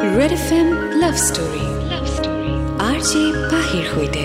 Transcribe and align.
Red 0.00 0.32
F 0.32 0.48
M 0.58 0.68
love 1.00 1.16
story 1.28 1.64
R 2.88 2.98
J 3.08 3.22
পাহিৰ 3.52 3.84
সৈতে 3.92 4.24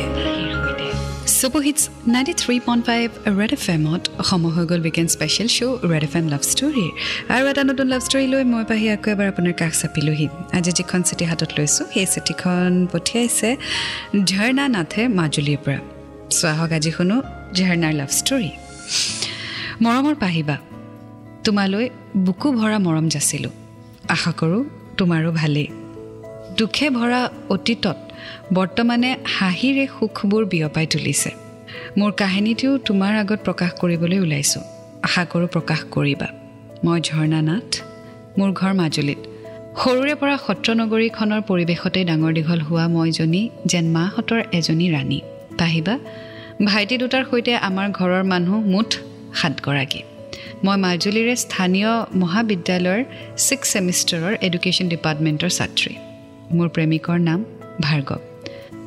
super hits 1.40 1.82
ninety 2.14 2.34
three 2.42 2.56
point 2.68 2.84
five 2.90 3.08
red 3.40 3.52
F 3.58 3.66
এমত 3.76 4.02
সময় 4.30 4.52
হৈ 4.56 4.66
গ'ল 4.72 4.82
weekend 4.86 5.10
special 5.16 5.50
show' 5.56 5.76
red 5.92 6.04
F 6.08 6.14
M 6.20 6.26
love 6.34 6.42
ষ্টৰীৰ 6.52 6.92
আৰু 7.34 7.44
এটা 7.52 7.64
নতুন 7.70 7.88
লাভ 7.94 8.02
ষ্টৰী 8.08 8.26
লৈ 8.34 8.44
মই 8.54 8.64
পাহি 8.72 8.86
আকৌ 8.96 9.08
এবাৰ 9.16 9.28
আপোনাৰ 9.34 9.54
কাষ 9.62 9.74
চাপিলোহি। 9.82 10.28
আজি 10.58 10.72
যিখন 10.80 11.00
চিঠি 11.08 11.26
হাতত 11.32 11.52
লৈছোঁ 11.58 11.86
সেই 11.94 12.08
চিঠিখন 12.14 12.72
পঠিয়াইছে 12.94 13.50
ঝৰ্ণা 14.30 14.66
নাথে 14.76 15.02
মাজুলীৰ 15.18 15.60
পৰা। 15.66 15.80
চোৱা 16.38 16.52
হওক 16.60 16.72
আজি 16.78 16.92
শুনো 16.98 17.18
ঝৰ্ণাৰ 17.58 17.94
লাভ 18.00 18.10
ষ্টৰী 18.20 18.52
মৰমৰ 19.84 20.16
পাহিবা 20.24 20.56
তোমালৈ 21.46 21.86
বুকু 22.26 22.48
ভৰা 22.60 22.78
মৰম 22.86 23.06
যাচিলোঁ। 23.16 23.54
আশা 24.16 24.34
কৰোঁ 24.42 24.64
তোমাৰো 24.98 25.32
ভালেই। 25.32 25.68
দুখে 26.58 26.88
ভৰা 26.90 27.22
অতীতত 27.50 27.98
বৰ্তমানে 28.54 29.10
হাঁহিৰে 29.38 29.86
সুখবোৰ 29.88 30.44
বিয়পাই 30.46 30.86
তুলিছে। 30.88 31.32
মোৰ 31.98 32.12
কাহিনীটিও 32.12 32.78
তোমাৰ 32.78 33.14
আগত 33.24 33.40
প্ৰকাশ 33.48 33.72
কৰিবলৈ 33.82 34.20
ওলাইছোঁ। 34.20 34.64
আশা 35.08 35.24
কৰোঁ 35.32 35.48
প্ৰকাশ 35.48 35.82
কৰিবা। 35.92 36.28
মই 36.84 37.00
ঝৰ্ণা 37.02 37.42
নাথ 37.42 37.70
মোৰ 38.38 38.50
ঘৰ 38.52 38.74
মাজুলীত। 38.74 39.22
সৰুৰে 39.82 40.16
পৰা 40.16 40.36
সত্ৰনগৰীখনৰ 40.48 41.42
পৰিৱেশতে 41.42 42.00
ডাঙৰ 42.04 42.32
দীঘল 42.34 42.60
হোৱা 42.62 42.86
মইজনী 42.88 43.42
যেন 43.66 43.86
মাহঁতৰ 43.90 44.42
এজনী 44.52 44.88
ৰাণী। 44.92 45.20
পাহিবা 45.60 45.96
ভাইটি 46.66 46.96
দুটাৰ 46.98 47.24
সৈতে 47.32 47.54
আমাৰ 47.68 47.88
ঘৰৰ 47.92 48.24
মানুহ 48.24 48.56
মুঠ 48.74 48.90
সাতগৰাকী। 49.40 50.02
মই 50.64 50.78
মাজুলীৰে 50.78 51.36
স্থানীয় 51.36 51.92
মহাবিদ্যালয়ৰ 52.16 53.04
ছিক্স 53.38 53.74
ছেমিষ্টাৰৰ 53.74 54.38
এডুকেশ্যন 54.42 54.90
ডিপাৰ্টমেণ্টৰ 54.90 55.50
ছাত্ৰী। 55.50 55.96
মোৰ 56.52 56.70
প্ৰেমিকৰ 56.70 57.20
নাম 57.20 57.46
ভাৰ্গৱ। 57.82 58.20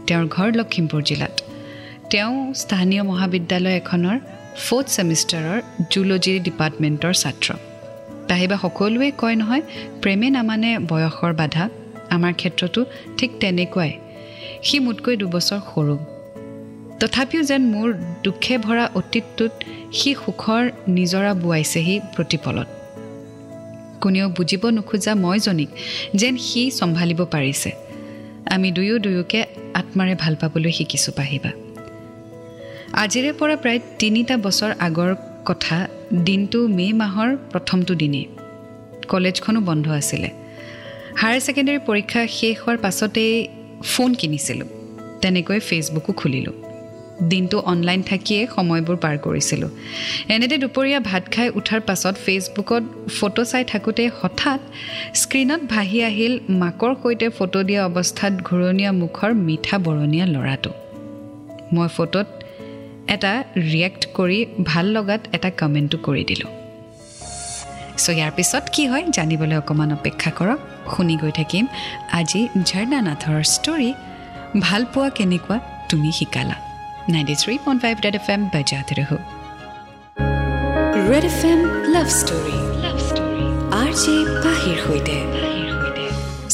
তেওঁৰ 0.06 0.26
ঘৰ 0.26 0.56
লখিমপুৰ 0.56 1.02
জিলাত। 1.02 1.40
তেওঁ 2.10 2.54
স্থানীয় 2.54 3.02
মহাবিদ্যালয় 3.02 3.76
এখনৰ 3.76 4.18
ফ'ৰ্থ 4.56 4.88
ছেমিষ্টাৰৰ 4.88 5.62
জুলজি 5.90 6.40
ডিপাৰ্টমেণ্টৰ 6.40 7.12
ছাত্ৰ। 7.12 7.54
তাহিবা 8.28 8.56
সকলোৱে 8.56 9.10
কয় 9.18 9.36
নহয় 9.36 9.62
প্ৰেমে 10.02 10.30
নামানে 10.30 10.78
বয়সৰ 10.78 11.32
বাধা। 11.32 11.68
আমাৰ 12.10 12.32
ক্ষেত্ৰতো 12.32 12.84
ঠিক 13.18 13.30
তেনেকুৱাই। 13.40 13.92
সি 14.62 14.78
মোতকৈ 14.78 15.16
দুবছৰ 15.16 15.60
সৰু। 15.74 15.98
তথাপিও 17.00 17.42
যেন 17.42 17.62
মোৰ 17.62 17.94
দুখে 18.24 18.58
ভৰা 18.58 18.90
অতীতটোত 18.94 19.52
সি 19.92 20.14
সুখৰ 20.14 20.70
নিজৰা 20.88 21.34
বোৱাইছেহি 21.34 22.00
প্ৰতিপলত। 22.16 22.66
কোনেও 24.00 24.28
বুজিব 24.28 24.66
নোখোজা 24.66 25.14
মইজনীক 25.14 25.68
যেন 26.14 26.36
সি 26.36 26.70
চম্ভালিব 26.70 27.24
পাৰিছে। 27.24 27.72
আমি 28.50 28.70
দুয়ো 28.70 28.98
দুয়োকে 28.98 29.46
আত্মাৰে 29.74 30.14
ভাল 30.14 30.34
পাবলৈ 30.34 30.72
শিকিছোঁ 30.72 31.12
পাহিবা। 31.16 31.50
আজিৰে 32.92 33.32
পৰা 33.32 33.56
প্ৰায় 33.56 33.80
তিনিটা 33.98 34.36
বছৰ 34.36 34.74
আগৰ 34.78 35.14
কথা 35.44 35.88
দিনটো 36.24 36.68
মে' 36.68 36.92
মাহৰ 36.92 37.36
প্ৰথমটো 37.36 37.94
দিনেই। 37.94 38.26
কলেজখনো 39.08 39.60
বন্ধ 39.60 39.90
আছিলে। 39.90 40.30
হায়াৰ 41.16 41.40
ছেকেণ্ডেৰী 41.40 41.78
পৰীক্ষা 41.86 42.26
শেষ 42.26 42.58
হোৱাৰ 42.58 42.76
পাছতেই 42.76 43.48
ফোন 43.84 44.14
কিনিছিলোঁ। 44.14 44.66
তেনেকৈ 45.22 45.60
ফেচবুকো 45.60 46.12
খুলিলোঁ। 46.12 46.67
দিনটো 47.22 47.58
অনলাইন 47.58 48.02
থাকিয়ে 48.02 48.46
সময়বোৰ 48.56 48.96
পাৰ 48.96 49.18
কৰিছিলোঁ। 49.18 49.68
এনেতে 50.28 50.58
দুপৰীয়া 50.58 51.00
ভাত 51.00 51.24
খাই 51.34 51.50
উঠাৰ 51.50 51.80
পাছত 51.80 52.14
ফেচবুকত 52.26 52.82
ফটো 53.20 53.44
চাই 53.44 53.64
থাকোঁতে 53.64 54.10
হঠাৎ 54.22 54.60
স্ক্ৰীণত 55.14 55.60
ভাহি 55.68 56.02
আহিল 56.02 56.40
মাকৰ 56.48 56.94
সৈতে 57.02 57.28
ফটো 57.28 57.62
দিয়া 57.62 57.84
অৱস্থাত 57.84 58.32
ঘূৰণীয়া 58.42 58.92
মুখৰ 58.92 59.34
মিঠা 59.34 59.78
বৰণীয়া 59.78 60.26
ল'ৰাটো। 60.26 60.70
মই 61.72 61.88
ফটোত 61.96 62.26
এটা 63.08 63.44
ৰিয়েক্ট 63.56 64.06
কৰি 64.14 64.46
ভাল 64.64 64.86
লগাত 64.86 65.20
এটা 65.32 65.50
কমেণ্টো 65.50 65.98
কৰি 65.98 66.24
দিলোঁ। 66.24 66.50
চ' 67.98 68.08
ইয়াৰ 68.08 68.30
পিছত 68.36 68.62
কি 68.72 68.86
হয় 68.86 69.04
জানিবলৈ 69.10 69.56
অকণমান 69.56 69.92
অপেক্ষা 69.92 70.30
কৰক। 70.30 70.58
শুনি 70.96 71.16
গৈ 71.16 71.30
থাকিম 71.30 71.66
আজি 72.12 72.48
ঝৰ্ণা 72.64 73.00
নাথৰ 73.00 73.42
ষ্টৰী 73.42 73.94
ভাল 74.60 74.84
পোৱা 74.94 75.10
কেনেকুৱা 75.10 75.60
তুমি 75.88 76.12
শিকালা। 76.12 76.67
Ninety 77.12 77.34
three 77.42 77.54
point 77.64 77.80
five 77.84 77.96
red 78.04 78.16
F 78.20 78.26
M 78.34 78.42
বজাতে 78.54 78.92
ৰহো 78.98 79.16
red 81.10 81.24
F 81.30 81.40
M 81.50 81.60
love 81.94 82.08
story 82.18 82.56
love 82.84 82.96
story 83.08 83.44
R 83.78 83.90
J 84.02 84.14
পাহিৰ 84.44 84.76
সৈতে 84.84 85.16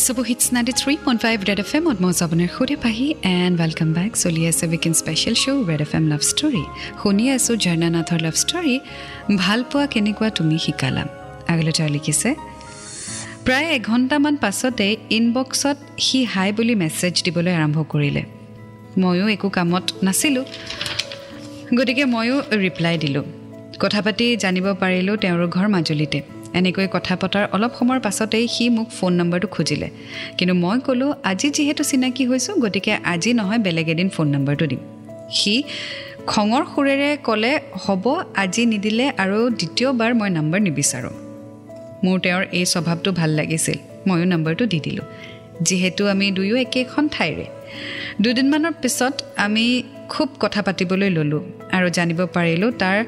super hits 0.05 0.45
ninety 0.55 0.75
three 0.81 0.95
point 1.05 1.21
five 1.25 1.37
red 1.49 1.61
F 1.65 1.71
এমত 1.79 1.99
মই 2.05 2.13
আপোনাৰ 2.27 2.49
সৈতে 2.57 2.77
পাহি 2.85 3.07
এণ্ড 3.31 3.55
ৱেলকাম 3.63 3.91
বেক 3.99 4.13
চলি 4.25 4.43
আছে 4.51 4.65
weekend 4.71 4.97
special 5.03 5.35
show' 5.43 5.61
red 5.71 5.81
F 5.87 5.93
M 5.99 6.05
love 6.13 6.23
story 6.31 6.63
শুনি 7.01 7.25
আছোঁ 7.37 7.55
ঝৰ্ণা 7.65 7.89
নাথৰ 7.97 8.21
লাভ 8.27 8.35
ষ্টৰী 8.43 8.75
ভাল 9.43 9.61
পোৱা 9.71 9.87
কেনেকুৱা 9.95 10.29
তুমি 10.39 10.57
শিকালা 10.65 11.05
আগলৈ 11.53 11.73
তেওঁ 11.79 11.91
লিখিছে 11.97 12.31
প্ৰায় 13.47 13.69
এঘণ্টামান 13.79 14.35
পাছতে 14.45 14.87
ইনবক্সত 15.19 15.79
সি 16.05 16.19
হাই 16.35 16.49
বুলি 16.59 16.75
মেছেজ 16.83 17.15
দিবলৈ 17.27 17.53
আৰম্ভ 17.59 17.79
কৰিলে 17.95 18.25
ময়ো 18.99 19.29
একো 19.29 19.49
কামত 19.49 19.85
নাছিলোঁ। 20.03 20.45
গতিকে 21.79 22.05
ময়ো 22.05 22.43
ৰিপ্লাই 22.53 22.99
দিলোঁ। 22.99 23.23
কথা 23.81 24.01
পাতি 24.03 24.37
জানিব 24.37 24.67
পাৰিলোঁ 24.81 25.17
তেওঁৰ 25.17 25.47
ঘৰ 25.47 25.69
মাজুলীতে। 25.69 26.23
এনেকৈ 26.55 26.87
কথা 26.93 27.17
পতাৰ 27.17 27.45
অলপ 27.53 27.73
সময়ৰ 27.79 28.01
পাছতেই 28.01 28.49
সি 28.49 28.69
মোক 28.69 28.89
ফোন 28.91 29.13
নম্বৰটো 29.13 29.47
খুজিলে। 29.47 29.89
কিন্তু 30.39 30.55
মই 30.55 30.79
ক'লোঁ 30.81 31.15
আজি 31.23 31.51
যিহেতু 31.51 31.85
চিনাকি 31.85 32.27
হৈছোঁ 32.27 32.55
গতিকে 32.57 32.93
আজি 33.05 33.33
নহয় 33.33 33.59
বেলেগ 33.59 33.89
এদিন 33.89 34.09
ফোন 34.09 34.29
নম্বৰটো 34.29 34.67
দিম। 34.67 34.79
সি 35.31 35.65
খঙৰ 36.27 36.65
সুৰেৰে 36.75 37.17
ক'লে 37.25 37.61
হ'ব 37.87 38.05
আজি 38.37 38.67
নিদিলে 38.67 39.07
আৰু 39.09 39.51
দ্বিতীয়বাৰ 39.51 40.15
মই 40.15 40.31
নম্বৰ 40.31 40.61
নিবিচাৰোঁ। 40.61 41.15
মোৰ 42.05 42.21
তেওঁৰ 42.21 42.45
এই 42.53 42.65
স্বভাৱটো 42.65 43.13
ভাল 43.13 43.31
লাগিছিল। 43.31 43.79
ময়ো 44.09 44.25
নম্বৰটো 44.25 44.67
দি 44.67 44.81
দিলোঁ। 44.81 45.05
যিহেতু 45.61 46.07
আমি 46.09 46.31
দুয়ো 46.31 46.57
একেখন 46.57 47.09
ঠাইৰে। 47.09 47.47
দুদিনমানৰ 48.21 48.75
পিছত 48.83 49.15
আমি 49.37 49.65
খুব 50.09 50.29
কথা 50.41 50.61
পাতিবলৈ 50.63 51.11
ল'লোঁ 51.11 51.43
আৰু 51.77 51.87
জানিব 51.91 52.21
পাৰিলোঁ 52.37 52.71
তাৰ 52.83 52.99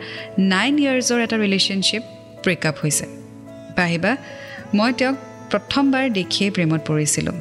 নাইন 0.53 0.75
ইয়াৰ্ছৰ 0.79 1.19
এটা 1.21 1.37
ৰিলেশ্যনশ্বিপ 1.37 2.03
ব্ৰেকআপ 2.45 2.77
হৈছে। 2.83 3.07
পাহিবা 3.77 4.13
মই 4.75 4.91
তেওঁক 4.99 5.17
প্ৰথমবাৰ 5.51 6.05
দেখিয়েই 6.11 6.51
প্ৰেমত 6.51 6.81
পৰিছিলোঁ। 6.91 7.37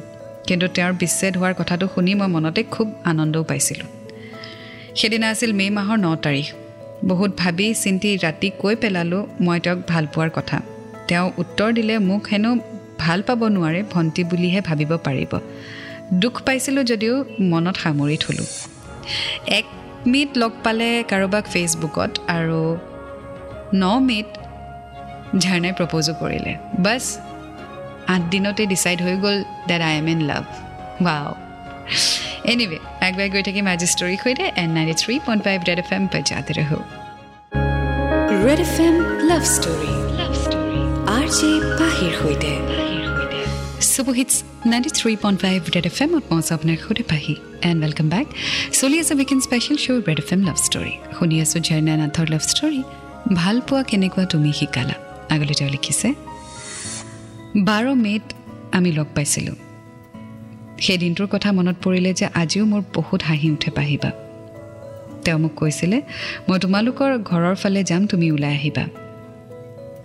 কিন্তু 0.46 0.66
তেওঁৰ 0.68 0.92
বিচ্ছেদ 0.92 1.36
হোৱাৰ 1.36 1.54
কথাটো 1.54 1.88
শুনি 1.94 2.12
মই 2.14 2.28
মনতে 2.28 2.62
খুব 2.74 2.86
আনন্দও 3.04 3.42
পাইছিলোঁ। 3.42 3.88
সেইদিনা 4.94 5.26
আছিল 5.30 5.52
মে' 5.52 5.70
মাহৰ 5.70 5.98
ন 5.98 6.08
তাৰিখ। 6.16 6.46
বহুত 7.04 7.30
ভাবি 7.36 7.66
চিন্তি 7.74 8.10
ৰাতি 8.16 8.48
কৈ 8.58 8.74
পেলালোঁ 8.76 9.22
মই 9.40 9.58
তেওঁক 9.60 9.78
ভাল 9.86 10.04
পোৱাৰ 10.14 10.30
কথা। 10.30 10.58
তেওঁ 11.08 11.26
উত্তৰ 11.38 11.68
দিলে 11.72 11.94
মোক 11.98 12.22
হেনো 12.32 12.50
ভাল 12.98 13.22
পাব 13.22 13.40
নোৱাৰে 13.48 13.80
ভণ্টি 13.90 14.22
বুলিহে 14.24 14.60
ভাবিব 14.60 14.92
পাৰিব। 14.96 15.32
দুখ 16.22 16.34
পাইছিলোঁ 16.46 16.84
যদিও 16.92 17.14
মনত 17.52 17.76
সামৰি 17.84 18.16
থলোঁ। 18.24 18.48
এক 19.58 19.66
মে'ত 20.12 20.30
লগ 20.42 20.52
পালে 20.64 20.88
কাৰোবাক 21.10 21.44
ফেচবুকত 21.54 22.12
আৰু 22.36 22.60
ন 23.82 23.84
মে'ত 24.08 24.28
ঝৰ্ণাই 25.42 25.72
প্ৰপ'জো 25.78 26.12
কৰিলে। 26.20 26.52
বাছ 26.84 27.04
আঠ 28.14 28.22
দিনতে 28.32 28.62
ডিচাইড 28.72 28.98
হৈ 29.06 29.16
গ'ল 29.24 29.36
that 29.68 29.82
I 29.88 29.94
am 30.00 30.06
in 30.14 30.20
love 30.30 30.44
wow 31.06 31.30
anyway 32.52 32.78
আগুৱাই 33.06 33.28
গৈ 33.34 33.42
থাকিম 33.48 33.66
আজি 33.74 33.86
ষ্টৰীৰ 33.94 34.18
সৈতে 34.24 34.44
and 34.62 34.70
ninety 34.76 34.94
three 35.02 35.14
point 35.26 35.40
five 35.46 35.58
red 35.68 35.78
F 35.84 35.90
M 35.96 36.04
ৰহো। 36.58 36.78
Red 38.46 38.60
F 38.66 38.74
M 38.86 38.96
love 39.30 39.42
story 39.56 39.92
love 40.18 40.32
story 40.44 40.80
R 41.16 41.26
J 41.38 41.50
পাহিৰ 41.78 42.12
সৈতে। 42.20 42.85
শুনি 51.18 51.40
আছোঁ 51.40 51.60
ঝৰ্ণা 51.60 51.96
নাথৰ 51.96 52.26
লাভ 52.28 52.40
ষ্টৰী 52.40 52.82
ভাল 53.34 53.60
পোৱা 53.60 53.82
কেনেকুৱা 53.82 54.24
তুমি 54.24 54.52
শিকালা 54.52 54.94
আগলৈ 55.34 55.54
তেওঁ 55.54 55.70
লিখিছে 55.70 56.08
বাৰ 57.56 57.94
মে'ত 57.94 58.22
আমি 58.72 58.92
লগ 58.92 59.06
পাইছিলোঁ 59.14 59.54
সেই 60.80 60.98
দিনটোৰ 60.98 61.26
কথা 61.26 61.52
মনত 61.52 61.76
পৰিলে 61.84 62.14
যে 62.14 62.26
আজিও 62.34 62.64
মোৰ 62.64 62.82
বহুত 62.94 63.22
হাঁহি 63.22 63.50
উঠে 63.50 63.70
পাহিবা 63.70 64.10
তেওঁ 65.24 65.38
মোক 65.38 65.52
কৈছিলে 65.56 66.02
মই 66.48 66.58
তোমালোকৰ 66.58 67.18
ঘৰৰ 67.18 67.54
ফালে 67.54 67.84
যাম 67.84 68.06
তুমি 68.06 68.32
ওলাই 68.32 68.52
আহিবা 68.52 69.05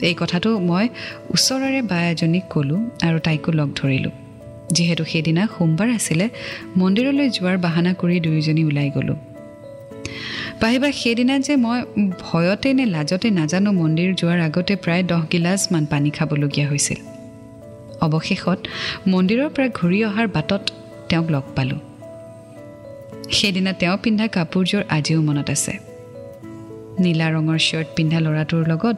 এই 0.02 0.16
কথাটো 0.20 0.60
মই 0.60 0.86
ওচৰৰে 1.30 1.82
বা 1.82 1.98
এজনীক 2.10 2.44
ক'লোঁ 2.50 2.82
আৰু 3.02 3.20
তাইকো 3.20 3.52
লগ 3.52 3.70
ধৰিলোঁ। 3.76 4.12
যিহেতু 4.72 5.04
সেইদিনা 5.06 5.48
সোমবাৰ 5.58 5.90
আছিলে 5.90 6.30
মন্দিৰলৈ 6.78 7.30
যোৱাৰ 7.30 7.58
বাহানা 7.58 7.94
কৰি 7.94 8.20
দুয়োজনী 8.20 8.64
ওলাই 8.64 8.90
গ'লোঁ। 8.96 9.16
পাহিবা 10.60 10.92
সেইদিনা 10.92 11.40
যে 11.40 11.56
মই 11.56 11.80
ভয়তে 12.20 12.74
নে 12.74 12.86
লাজতে 12.86 13.30
নাজানো 13.30 13.72
মন্দিৰ 13.72 14.10
যোৱাৰ 14.16 14.40
আগতে 14.40 14.76
প্ৰায় 14.76 15.04
দহ 15.04 15.22
গিলাচমান 15.32 15.86
পানী 15.86 16.10
খাবলগীয়া 16.10 16.68
হৈছিল। 16.70 17.00
অৱশেষত 18.02 18.60
মন্দিৰৰ 19.08 19.50
পৰা 19.50 19.68
ঘূৰি 19.68 20.00
অহাৰ 20.06 20.28
বাটত 20.28 20.62
তেওঁক 21.10 21.32
লগ 21.32 21.44
পালোঁ। 21.56 21.80
সেইদিনা 23.32 23.74
তেওঁ 23.74 23.98
পিন্ধা 24.04 24.28
কাপোৰযোৰ 24.28 24.84
আজিও 24.90 25.22
মনত 25.22 25.50
আছে। 25.50 25.74
নীলা 27.00 27.28
ৰঙৰ 27.32 27.58
শ্বাৰ্ট 27.58 27.88
পিন্ধা 27.96 28.20
ল'ৰাটোৰ 28.20 28.68
লগত 28.68 28.96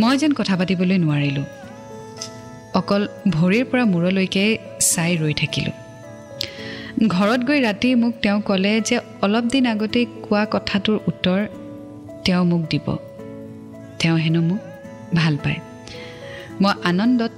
মই 0.00 0.18
যেন 0.18 0.32
কথা 0.32 0.56
পাতিবলৈ 0.56 0.98
নোৱাৰিলোঁ। 0.98 1.44
অকল 2.74 3.08
ভৰিৰ 3.28 3.64
পৰা 3.64 3.84
মূৰলৈকে 3.84 4.58
চাই 4.80 5.16
ৰৈ 5.16 5.34
থাকিলোঁ। 5.34 5.72
ঘৰত 7.08 7.40
গৈ 7.44 7.60
ৰাতি 7.60 7.94
মোক 7.94 8.12
তেওঁ 8.22 8.40
ক'লে 8.40 8.80
যে 8.80 9.00
অলপ 9.22 9.44
দিন 9.44 9.66
আগতেই 9.66 10.06
কোৱা 10.22 10.46
কথাটোৰ 10.50 10.98
উত্তৰ 11.06 11.46
তেওঁ 12.24 12.44
মোক 12.44 12.62
দিব। 12.70 12.86
তেওঁ 13.98 14.16
হেনো 14.16 14.40
মোক 14.40 14.58
ভাল 15.14 15.36
পায়। 15.44 15.60
মই 16.60 16.74
আনন্দত 16.84 17.32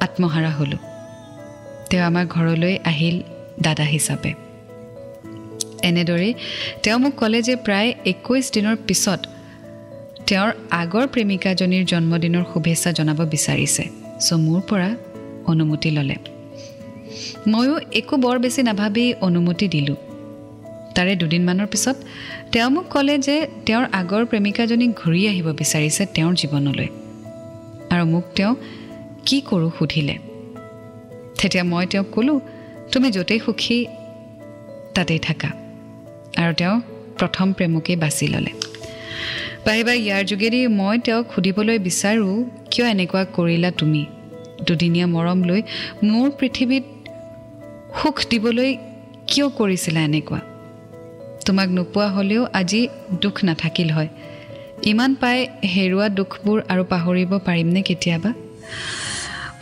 আত্মহাৰা 0.00 0.50
হ'লোঁ। 0.50 0.78
তেওঁ 1.90 2.04
আমাৰ 2.04 2.26
ঘৰলৈ 2.26 2.78
আহিল 2.84 3.22
দাদা 3.62 3.84
হিচাপে। 3.84 4.34
এনেদৰেই 5.82 6.34
তেওঁ 6.82 6.98
মোক 6.98 7.12
ক'লে 7.16 7.42
যে 7.42 7.56
প্ৰায় 7.56 7.94
একৈছ 8.04 8.52
দিনৰ 8.52 8.76
পিছত 8.86 9.20
তেওঁৰ 10.30 10.52
আগৰ 10.70 11.06
প্ৰেমিকাজনীৰ 11.06 11.84
জন্মদিনৰ 11.84 12.44
শুভেচ্ছা 12.52 12.92
জনাব 12.92 13.20
বিচাৰিছে। 13.24 13.84
চ' 14.20 14.32
মোৰ 14.32 14.60
পৰা 14.60 14.96
অনুমতি 15.46 15.90
ল'লে। 15.90 16.16
ময়ো 17.48 17.80
একো 17.92 18.16
বৰ 18.16 18.38
বেছি 18.38 18.62
নাভাবি 18.62 19.14
অনুমতি 19.20 19.68
দিলোঁ। 19.68 19.96
তাৰে 20.94 21.16
দুদিনমানৰ 21.16 21.66
পিছত 21.66 21.96
তেওঁ 22.52 22.70
মোক 22.70 22.84
ক'লে 22.90 23.18
যে 23.18 23.46
তেওঁৰ 23.66 23.84
আগৰ 23.92 24.24
প্ৰেমিকাজনীক 24.24 24.90
ঘূৰি 24.96 25.28
আহিব 25.28 25.52
বিচাৰিছে 25.52 26.06
তেওঁৰ 26.14 26.34
জীৱনলৈ। 26.34 26.88
আৰু 27.90 28.04
মোক 28.04 28.24
তেওঁ 28.36 28.56
কি 29.26 29.40
কৰোঁ 29.40 29.70
সুধিলে। 29.78 30.18
তেতিয়া 31.42 31.64
মই 31.64 31.86
তেওঁক 31.86 32.06
ক'লোঁ 32.12 32.40
তুমি 32.92 33.10
য'তেই 33.10 33.38
সুখী 33.38 33.86
তাতেই 34.94 35.18
থাকা। 35.18 35.48
আৰু 36.36 36.54
তেওঁ 36.54 36.80
প্ৰথম 37.18 37.52
প্ৰেমকেই 37.52 37.96
বাছি 37.96 38.26
ল'লে। 38.26 38.69
বাহিবা 39.66 39.92
ইয়াৰ 39.92 40.24
যোগেদি 40.24 40.66
মই 40.66 40.98
তেওঁক 40.98 41.26
সুধিবলৈ 41.34 41.78
বিচাৰোঁ 41.78 42.36
কিয় 42.70 42.86
এনেকুৱা 42.90 43.24
কৰিলা 43.24 43.70
তুমি? 43.70 44.06
দুদিনীয়া 44.66 45.06
মৰম 45.06 45.44
লৈ 45.44 45.62
মোৰ 46.02 46.30
পৃথিৱীত 46.30 46.84
সুখ 48.02 48.16
দিবলৈ 48.30 48.70
কিয় 49.26 49.48
কৰিছিলা 49.48 50.00
এনেকুৱা? 50.00 50.40
তোমাক 51.46 51.68
নোপোৱা 51.68 52.08
হ'লেও 52.08 52.46
আজি 52.52 52.88
দুখ 53.22 53.44
নাথাকিল 53.44 53.90
হয়। 53.90 54.08
ইমান 54.82 55.14
পাই 55.14 55.38
হেৰুৱা 55.64 56.08
দুখবোৰ 56.08 56.62
আৰু 56.68 56.84
পাহৰিব 56.84 57.38
পাৰিমনে 57.38 57.82
কেতিয়াবা? 57.82 58.30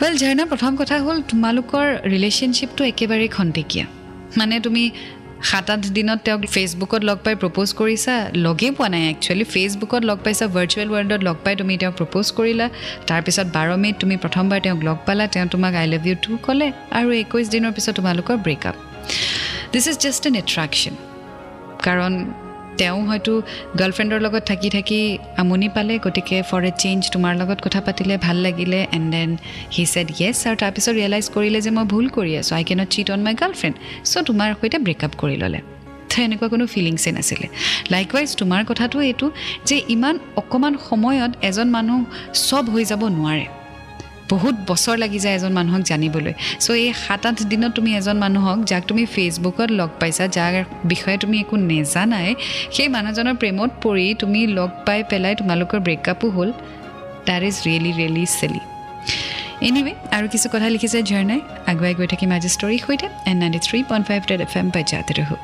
ৱেল 0.01 0.13
ঝাৰ্ণা 0.17 0.45
প্ৰথম 0.45 0.75
কথা 0.75 0.95
হ'ল 0.99 1.17
তোমালোকৰ 1.21 1.85
ৰিলেশ্যনশ্বিপটো 2.05 2.83
একেবাৰেই 2.85 3.27
খন্তেকীয়া। 3.27 3.85
মানে 4.37 4.59
তুমি 4.59 4.91
সাত 5.43 5.67
আঠ 5.73 5.83
দিনত 5.97 6.19
তেওঁক 6.25 6.41
ফেচবুকত 6.55 7.01
লগ 7.09 7.17
পাই 7.25 7.35
প্ৰপ'জ 7.41 7.69
কৰিছা? 7.79 8.13
লগেই 8.45 8.71
পোৱা 8.77 8.87
নাই 8.93 9.03
একচুৱেলি 9.11 9.45
ফেচবুকত 9.53 10.01
লগ 10.09 10.17
পাইছা 10.25 10.45
ভাৰ্চুৱেল 10.55 10.87
ৱৰ্ল্ডত 10.95 11.21
লগ 11.27 11.37
পাই 11.45 11.53
তুমি 11.61 11.73
তেওঁক 11.81 11.95
প্ৰপ'জ 11.99 12.25
কৰিলা। 12.37 12.65
তাৰপিছত 13.09 13.47
বাৰ 13.55 13.67
মে'ত 13.83 13.95
তুমি 14.01 14.15
প্ৰথমবাৰ 14.23 14.59
তেওঁক 14.65 14.81
লগ 14.87 14.97
পালা 15.07 15.25
তেওঁ 15.33 15.47
তোমাক 15.53 15.73
আই 15.81 15.87
লাভ 15.93 16.03
ইউ 16.07 16.15
টু 16.25 16.31
ক'লে 16.45 16.67
আৰু 16.97 17.07
একৈছ 17.23 17.45
দিনৰ 17.53 17.71
পিছত 17.75 17.93
তোমালোকৰ 17.99 18.35
breakup 18.45 18.75
this 19.71 19.85
is 19.91 19.97
just 20.05 20.23
an 20.29 20.35
attraction 20.43 20.93
কাৰণ 21.85 22.13
তেওঁ 22.79 22.99
হয়তো 23.09 23.33
গাৰ্লফ্ৰেণ্ডৰ 23.79 24.19
লগত 24.25 24.43
থাকি 24.49 24.69
থাকি 24.75 24.99
আমনি 25.41 25.67
পালে 25.75 25.93
গতিকে 26.05 26.37
ফৰ 26.49 26.61
এ 26.69 26.71
চেঞ্জ 26.83 26.99
তোমাৰ 27.13 27.33
লগত 27.41 27.59
কথা 27.65 27.79
পাতিলে 27.87 28.15
ভাল 28.25 28.37
লাগিলে 28.45 28.79
and 28.97 29.07
then 29.15 29.29
he 29.75 29.83
said 29.93 30.07
yes 30.19 30.37
আৰু 30.49 30.55
তাৰপিছত 30.63 30.93
ৰিয়েলাইজ 30.99 31.25
কৰিলে 31.35 31.59
যে 31.65 31.71
মই 31.77 31.85
ভুল 31.93 32.05
কৰি 32.17 32.31
আছোঁ 32.41 32.53
I 32.59 32.63
cannot 32.69 32.89
cheat 32.93 33.07
on 33.15 33.19
my 33.27 33.33
girlfriend 33.41 33.75
so' 34.11 34.25
তোমাৰ 34.27 34.49
সৈতে 34.59 34.77
ব্ৰেকআপ 34.85 35.13
কৰি 35.21 35.37
ল'লে। 35.43 35.61
এনেকুৱা 36.27 36.47
কোনো 36.53 36.65
ফিলিংছেই 36.73 37.13
নাছিলে। 37.17 37.47
লাইকৱাইজ 37.93 38.29
তোমাৰ 38.41 38.61
কথাটো 38.69 38.97
এইটো 39.09 39.27
যে 39.69 39.77
ইমান 39.95 40.15
অকণমান 40.41 40.73
সময়ত 40.89 41.31
এজন 41.49 41.67
মানুহ 41.75 41.99
চব 42.47 42.63
হৈ 42.73 42.83
যাব 42.91 43.01
নোৱাৰে। 43.17 43.45
বহুত 44.31 44.55
বছৰ 44.69 44.95
লাগি 45.03 45.19
যায় 45.23 45.35
এজন 45.39 45.53
মানুহক 45.59 45.83
জানিবলৈ। 45.91 46.33
চ' 46.63 46.69
এই 46.83 46.91
সাত 47.03 47.23
আঠ 47.29 47.37
দিনত 47.51 47.71
তুমি 47.77 47.89
এজন 47.99 48.17
মানুহক 48.25 48.59
যাক 48.69 48.83
তুমি 48.89 49.03
ফেচবুকত 49.15 49.69
লগ 49.79 49.89
পাইছা 50.01 50.25
যাৰ 50.37 50.53
বিষয়ে 50.91 51.17
তুমি 51.23 51.35
একো 51.43 51.55
নেজানাই 51.71 52.29
সেই 52.75 52.87
মানুহজনৰ 52.95 53.35
প্ৰেমত 53.41 53.71
পৰি 53.83 54.05
তুমি 54.21 54.39
লগ 54.57 54.69
পাই 54.87 54.99
পেলাই 55.11 55.33
তোমালোকৰ 55.41 55.79
ব্ৰেকআপো 55.85 56.27
হ'ল। 56.35 56.49
That 57.27 57.41
is 57.49 57.55
really 57.65 57.91
really 57.99 58.23
silly 58.39 58.61
anyway 59.67 59.93
আৰু 60.15 60.25
কিছু 60.33 60.47
কথা 60.53 60.67
লিখিছে 60.75 60.99
ঝৰ্ণাই 61.09 61.39
আগুৱাই 61.71 61.93
গৈ 61.99 62.07
থাকিম 62.13 62.29
আজি 62.37 62.49
ষ্টৰীৰ 62.55 62.81
সৈতে। 62.85 63.07
And 63.29 63.35
ninety 63.41 63.59
three 63.67 63.79
point 63.89 64.05
five 64.09 64.21
red 64.29 64.41
F 64.47 64.53
M 64.59 64.67
বাজাতে 64.75 65.13
ৰহো। 65.19 65.35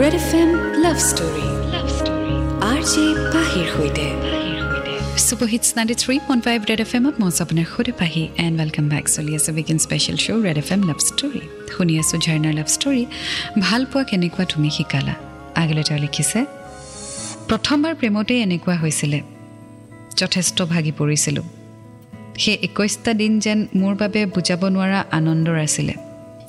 Red 0.00 0.14
F 0.20 0.30
M 0.40 0.50
love 0.84 0.98
story 1.10 1.46
love 1.74 1.86
story 1.98 2.34
R 2.70 2.80
J 2.92 3.04
পাহিৰ 3.34 3.66
সৈতে। 3.74 4.06
Super hits 5.14 5.68
ninety 5.76 5.94
three 5.94 6.14
point 6.26 6.42
five 6.44 6.60
red 6.70 6.80
F 6.84 6.92
এমত 6.98 7.14
মই 7.22 7.30
আপোনাৰ 7.44 7.66
সুধে 7.72 7.92
পাহি 8.00 8.22
এণ্ড 8.44 8.54
ৱেলকাম 8.60 8.86
বেক 8.92 9.04
চলি 9.08 9.32
আছে 9.38 9.50
weekend 9.52 9.78
special 9.78 10.16
show' 10.24 10.42
red 10.46 10.58
F 10.62 10.68
M 10.74 10.80
love 10.88 10.98
story 11.08 11.42
শুনি 11.74 11.94
আছোঁ 12.02 12.18
ঝৰ্ণাৰ 12.24 12.54
লাভ 12.58 12.68
ষ্টৰী 12.76 13.04
ভাল 13.64 13.82
পোৱা 13.90 14.04
কেনেকুৱা 14.10 14.44
তুমি 14.52 14.68
শিকালা 14.76 15.14
আগলৈ 15.62 15.82
তেওঁ 15.88 16.00
লিখিছে 16.04 16.40
প্ৰথমবাৰ 17.48 17.94
প্ৰেমতেই 18.00 18.38
এনেকুৱা 18.46 18.76
হৈছিলে 18.82 19.18
যথেষ্ট 20.20 20.58
ভাগি 20.72 20.92
পৰিছিলোঁ 21.00 21.46
সেই 22.42 22.56
একৈছটা 22.66 23.12
দিন 23.20 23.32
যেন 23.44 23.58
মোৰ 23.80 23.94
বাবে 24.02 24.20
বুজাব 24.34 24.62
নোৱাৰা 24.74 25.00
আনন্দৰ 25.18 25.56
আছিলে 25.66 25.94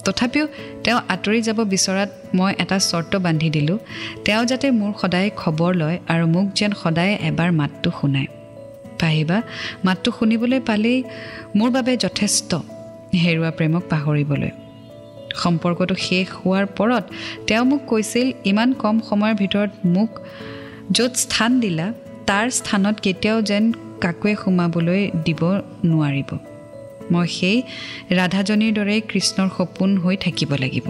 তথাপিও 0.06 0.46
তেওঁ 0.84 1.00
আঁতৰি 1.14 1.40
যাব 1.48 1.60
বিচৰাত 1.74 2.10
মই 2.38 2.52
এটা 2.64 2.78
চৰ্ত 2.92 3.14
বান্ধি 3.26 3.50
দিলোঁ 3.50 3.78
তেওঁ 4.26 4.44
যাতে 4.52 4.68
মোৰ 4.80 4.92
সদায় 5.02 5.30
খবৰ 5.42 5.72
লয় 5.82 5.98
আৰু 6.14 6.26
মোক 6.34 6.46
যেন 6.60 6.72
সদায় 6.84 7.14
এবাৰ 7.30 7.50
মাতটো 7.52 7.92
শুনায় 8.02 8.30
পাহিবা। 9.00 9.38
মাতটো 9.86 10.10
শুনিবলৈ 10.20 10.60
পালেই 10.60 11.04
মোৰ 11.56 11.70
বাবে 11.72 11.94
যথেষ্ট 11.98 12.52
হেৰুৱা 13.24 13.52
প্ৰেমক 13.52 13.84
পাহৰিবলৈ। 13.90 14.52
সম্পৰ্কটো 15.36 15.96
শেষ 15.96 16.28
হোৱাৰ 16.40 16.66
পৰত 16.78 17.04
তেওঁ 17.48 17.66
মোক 17.66 17.82
কৈছিল 17.88 18.28
ইমান 18.46 18.70
কম 18.74 18.96
সময়ৰ 19.10 19.34
ভিতৰত 19.36 19.72
মোক 19.86 20.12
য'ত 20.92 21.14
স্থান 21.16 21.60
দিলা 21.60 21.88
তাৰ 22.26 22.50
স্থানত 22.50 22.96
কেতিয়াও 23.00 23.42
যেন 23.42 23.64
কাকোৱে 24.02 24.36
সোমাবলৈ 24.44 25.02
দিব 25.26 25.42
নোৱাৰিব। 25.86 26.30
মই 27.12 27.28
সেই 27.28 27.58
ৰাধাজনীৰ 28.12 28.74
দৰেই 28.74 29.02
কৃষ্ণৰ 29.02 29.50
সপোন 29.58 29.98
হৈ 29.98 30.16
থাকিব 30.18 30.52
লাগিব। 30.54 30.88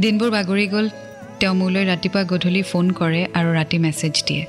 দিনবোৰ 0.00 0.30
বাগৰি 0.30 0.66
গ'ল। 0.66 0.88
তেওঁ 1.40 1.54
মোলৈ 1.54 1.84
ৰাতিপুৱা 1.84 2.22
গধূলি 2.24 2.62
ফোন 2.62 2.86
কৰে 2.90 3.20
আৰু 3.34 3.50
ৰাতি 3.52 3.78
মেছেজ 3.78 4.14
দিয়ে। 4.26 4.46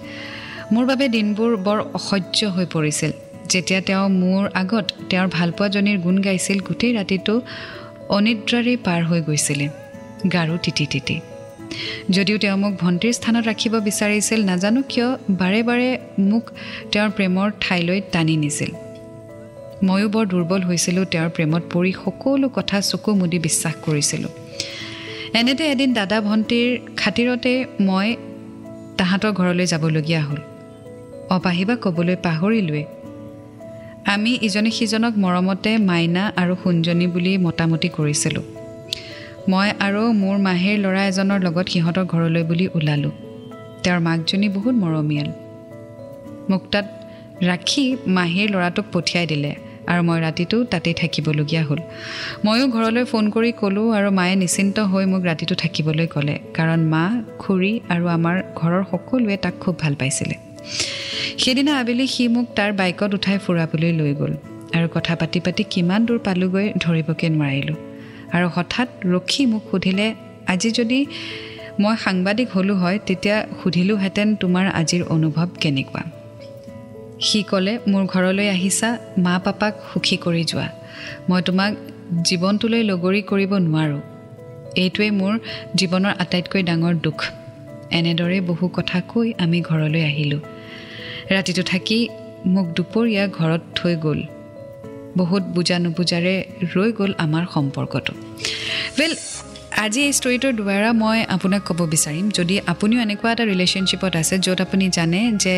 মোৰ 0.71 0.85
বাবে 0.85 1.09
দিনবোৰ 1.09 1.55
বৰ 1.57 1.79
অসহ্য 1.93 2.45
হৈ 2.45 2.65
পৰিছিল। 2.65 3.11
যেতিয়া 3.49 3.81
তেওঁ 3.81 4.09
মোৰ 4.09 4.49
আগত 4.53 4.85
তেওঁৰ 5.09 5.27
ভালপোৱাজনীৰ 5.27 5.97
গুণ 5.99 6.21
গাইছিল 6.21 6.59
গোটেই 6.59 6.93
ৰাতিটো 6.93 7.41
অনিদ্ৰাৰেই 8.09 8.77
পাৰ 8.77 9.03
হৈ 9.03 9.21
গৈছিলে। 9.21 9.69
গাৰু 10.33 10.57
তিতি 10.57 10.85
তিতি। 10.85 11.19
যদিও 12.09 12.37
তেওঁ 12.37 12.57
মোক 12.57 12.73
ভণ্টিৰ 12.79 13.13
স্থানত 13.13 13.47
ৰাখিব 13.47 13.79
বিচাৰিছিল 13.79 14.45
নাজানো 14.45 14.83
কিয় 14.89 15.17
বাৰে 15.29 15.63
বাৰে 15.63 15.97
মোক 16.19 16.51
তেওঁৰ 16.91 17.09
প্ৰেমৰ 17.09 17.51
ঠাইলৈ 17.61 18.01
টানি 18.11 18.37
নিছিল। 18.37 18.71
ময়ো 19.83 20.09
বৰ 20.09 20.25
দুৰ্বল 20.25 20.61
হৈছিলোঁ 20.61 21.05
তেওঁৰ 21.05 21.29
প্ৰেমত 21.29 21.63
পৰি 21.73 21.93
সকলো 22.05 22.49
কথা 22.49 22.81
চকু 22.81 23.15
মুদি 23.15 23.39
বিশ্বাস 23.39 23.73
কৰিছিলোঁ। 23.85 24.29
এনেতে 25.33 25.71
এদিন 25.71 25.93
দাদা 25.93 26.21
ভণ্টিৰ 26.21 26.79
খাতিৰতে 26.97 27.65
মই 27.81 28.15
তাহাঁতৰ 28.97 29.31
ঘৰলৈ 29.31 29.65
যাবলগীয়া 29.65 30.21
হ'ল। 30.21 30.37
অপাহিবা 31.31 31.75
ক'বলৈ 31.75 32.15
পাহৰিলোৱে। 32.15 32.83
আমি 34.05 34.31
ইজনে 34.41 34.71
সিজনক 34.71 35.13
মৰমতে 35.17 35.77
মাইনা 35.77 36.31
আৰু 36.35 36.55
সোণজনী 36.63 37.07
বুলি 37.07 37.37
মতামতি 37.37 37.89
কৰিছিলোঁ। 37.89 38.43
মই 39.49 39.71
আৰু 39.79 40.01
মোৰ 40.11 40.37
মাহীৰ 40.37 40.77
ল'ৰা 40.79 41.01
এজনৰ 41.07 41.39
লগত 41.39 41.69
সিহঁতৰ 41.69 42.05
ঘৰলৈ 42.05 42.43
বুলি 42.43 42.67
ওলালোঁ। 42.67 43.11
তেওঁৰ 43.83 43.99
মাকজনী 43.99 44.49
বহুত 44.49 44.75
মৰমীয়াল। 44.75 45.29
মোক 46.49 46.63
তাত 46.71 46.85
ৰাখি 47.43 47.97
মাহীৰ 48.07 48.49
ল'ৰাটোক 48.49 48.85
পঠিয়াই 48.91 49.27
দিলে 49.27 49.55
আৰু 49.87 50.01
মই 50.03 50.21
ৰাতিটো 50.21 50.63
তাতেই 50.63 50.93
থাকিবলগীয়া 50.93 51.63
হ'ল। 51.63 51.79
ময়ো 52.45 52.67
ঘৰলৈ 52.67 53.03
ফোন 53.03 53.29
কৰি 53.29 53.51
ক'লোঁ 53.51 53.91
আৰু 53.93 54.11
মায়ে 54.11 54.35
নিশ্চিন্ত 54.35 54.79
হৈ 54.79 55.05
মোক 55.05 55.23
ৰাতিটো 55.23 55.55
থাকিবলৈ 55.55 56.07
ক'লে। 56.07 56.39
কাৰণ 56.53 56.79
মা 56.79 57.03
খুৰী 57.39 57.79
আৰু 57.89 58.05
আমাৰ 58.07 58.43
ঘৰৰ 58.55 58.83
সকলোৱে 58.91 59.37
তাক 59.37 59.53
খুব 59.59 59.75
ভাল 59.79 59.95
পাইছিলে। 59.95 60.35
সেইদিনা 61.43 61.73
আবেলি 61.79 62.05
সি 62.07 62.23
মোক 62.27 62.45
তাৰ 62.55 62.71
বাইকত 62.73 63.11
উঠাই 63.13 63.37
ফুৰাবলৈ 63.45 63.91
লৈ 63.91 64.11
গ'ল 64.13 64.33
আৰু 64.77 64.87
কথা 64.93 65.13
পাতি 65.15 65.39
পাতি 65.39 65.63
কিমান 65.63 66.05
দূৰ 66.05 66.19
পালোগৈ 66.19 66.67
ধৰিবকৈ 66.77 67.27
নোৱাৰিলোঁ। 67.29 67.77
আৰু 68.33 68.47
হঠাৎ 68.55 68.87
ৰখি 69.05 69.45
মোক 69.45 69.63
সুধিলে 69.71 70.07
আজি 70.47 70.71
যদি 70.71 70.99
মই 71.79 71.95
সাংবাদিক 71.97 72.47
হ'লোঁ 72.53 72.77
হয় 72.77 72.99
তেতিয়া 73.05 73.37
সুধিলোহেঁতেন 73.63 74.35
তোমাৰ 74.35 74.65
আজিৰ 74.73 75.01
অনুভৱ 75.09 75.47
কেনেকুৱা? 75.59 76.03
সি 77.21 77.43
ক'লে 77.43 77.73
মোৰ 77.87 78.03
ঘৰলৈ 78.05 78.47
আহিছা 78.49 78.89
মা 79.17 79.35
পাপাক 79.39 79.73
সুখী 79.93 80.17
কৰি 80.17 80.43
যোৱা। 80.43 80.67
মই 81.29 81.41
তোমাক 81.41 81.71
জীৱনটোলৈ 82.23 82.81
লগৰী 82.83 83.21
কৰিব 83.21 83.51
নোৱাৰোঁ। 83.57 84.01
এইটোৱেই 84.75 85.11
মোৰ 85.11 85.33
জীৱনৰ 85.75 86.13
আটাইতকৈ 86.19 86.61
ডাঙৰ 86.63 86.93
দুখ। 86.95 87.19
এনেদৰে 87.91 88.41
বহু 88.41 88.65
কথা 88.67 88.97
কৈ 89.07 89.33
আমি 89.37 89.59
ঘৰলৈ 89.61 90.03
আহিলোঁ। 90.03 90.41
ৰাতিটো 91.33 91.63
থাকি 91.63 91.97
মোক 92.53 92.67
দুপৰীয়া 92.77 93.23
ঘৰত 93.37 93.63
থৈ 93.75 93.95
গ'ল। 93.95 94.19
বহুত 95.19 95.43
বুজা 95.55 95.77
নুবুজাৰে 95.79 96.35
ৰৈ 96.73 96.91
গ'ল 96.99 97.11
আমাৰ 97.25 97.43
সম্পৰ্কটো। 97.53 98.13
ৱেল 98.97 99.13
আজি 99.83 100.01
এই 100.07 100.13
ষ্টৰিটোৰ 100.19 100.53
দ্বাৰা 100.53 100.89
মই 100.93 101.19
আপোনাক 101.35 101.61
ক'ব 101.69 101.79
বিচাৰিম 101.93 102.25
যদি 102.29 102.55
আপুনিও 102.73 102.99
এনেকুৱা 103.01 103.29
এটা 103.31 103.45
ৰিলেশ্যনশ্বিপত 103.45 104.13
আছে 104.21 104.35
য'ত 104.45 104.59
আপুনি 104.61 104.85
জানে 104.97 105.19
যে 105.43 105.55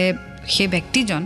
সেই 0.48 0.68
ব্যক্তিজন 0.68 1.22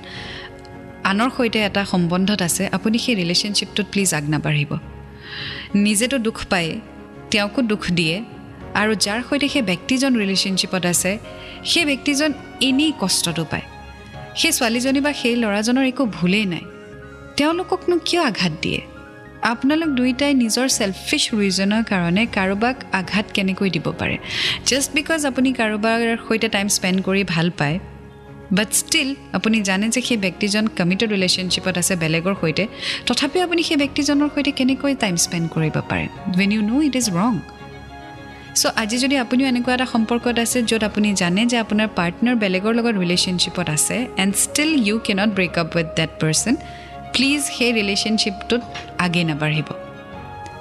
আনৰ 1.12 1.30
সৈতে 1.38 1.60
এটা 1.70 1.82
সম্বন্ধত 1.86 2.39
আছে 2.42 2.63
আপুনি 2.77 2.98
সেই 2.98 3.16
ৰিলেশ্যনশ্বিপটোত 3.16 3.86
প্লিজ 3.92 4.10
আগ 4.18 4.24
নাবাঢ়িব। 4.34 4.72
নিজেতো 5.86 6.16
দুখ 6.18 6.38
পায় 6.50 6.72
তেওঁকো 7.32 7.60
দুখ 7.62 7.84
দিয়ে 8.00 8.16
আৰু 8.82 8.92
যাৰ 9.06 9.20
সৈতে 9.30 9.48
সেই 9.54 9.62
ব্যক্তিজন 9.62 10.12
ৰিলেশ্যনশ্বিপত 10.22 10.84
আছে 10.86 11.12
সেই 11.72 11.86
ব্যক্তিজন 11.86 12.30
এনেই 12.62 12.92
কষ্টটো 13.01 13.46
পায়। 13.51 13.66
সেই 14.39 14.51
ছোৱালীজনী 14.51 15.00
বা 15.06 15.12
সেই 15.22 15.36
ল'ৰাজনৰ 15.44 15.86
একো 15.91 16.03
ভুলেই 16.17 16.46
নাই। 16.46 16.63
তেওঁলোককনো 17.38 17.96
কিয় 18.08 18.22
আঘাত 18.29 18.53
দিয়ে? 18.62 18.82
আপোনালোক 19.51 19.89
দুয়োটাই 19.98 20.34
নিজৰ 20.44 20.67
ছেলফিছ 20.77 21.24
ৰিজনৰ 21.41 21.84
কাৰণে 21.91 22.24
কাৰোবাক 22.38 22.75
আঘাত 23.00 23.25
কেনেকৈ 23.36 23.70
দিব 23.75 23.88
পাৰে? 24.00 24.15
জাষ্ট 24.70 24.89
বিকজ 24.98 25.20
আপুনি 25.25 25.50
কাৰোবাৰ 25.60 26.00
সৈতে 26.27 26.48
টাইম 26.56 26.67
স্পেণ্ড 26.67 26.98
কৰি 27.08 27.24
ভাল 27.34 27.48
পায় 27.60 27.77
বাট 28.58 28.70
ষ্টিল 28.82 29.10
আপুনি 29.38 29.58
জানে 29.70 29.86
যে 29.89 30.01
সেই 30.08 30.20
ব্যক্তিজন 30.25 30.63
কমিটেড 30.79 31.10
ৰিলেশ্যনশ্বিপত 31.15 31.75
আছে 31.82 31.94
বেলেগৰ 32.03 32.36
সৈতে 32.41 32.63
তথাপিও 33.08 33.41
আপুনি 33.44 33.62
সেই 33.67 33.77
ব্যক্তিজনৰ 33.84 34.29
সৈতে 34.36 34.51
কেনেকৈ 34.60 34.94
টাইম 35.03 35.15
স্পেণ্ড 35.25 35.46
কৰিব 35.56 35.75
পাৰে? 35.89 36.06
When 36.39 36.50
you 36.56 36.62
know 36.72 36.75
it 36.88 36.96
is 37.01 37.08
wrong 37.20 37.34
so' 38.60 38.74
আজি 38.82 38.98
যদি 39.04 39.16
আপুনিও 39.24 39.48
এনেকুৱা 39.52 39.74
এটা 39.78 39.88
সম্পৰ্কত 39.94 40.36
আছে 40.46 40.58
য'ত 40.70 40.84
আপুনি 40.90 41.08
জানে 41.22 41.42
যে 41.52 41.58
আপোনাৰ 41.66 41.88
পাৰ্টনাৰ 42.00 42.36
বেলেগৰ 42.44 42.74
লগত 42.80 42.96
ৰিলেশ্যনশ্বিপত 43.04 43.68
আছে 43.78 43.96
and 44.22 44.34
still 44.46 44.72
you 44.88 44.96
can't 45.08 45.30
break 45.38 45.54
up 45.62 45.70
with 45.78 45.88
that 46.00 46.12
person 46.22 46.54
please 47.14 47.40
সেই 47.58 47.72
ৰিলেশ্যনশ্বিপটোত 47.80 48.62
আগেই 49.06 49.26
নাবাঢ়িব। 49.32 49.70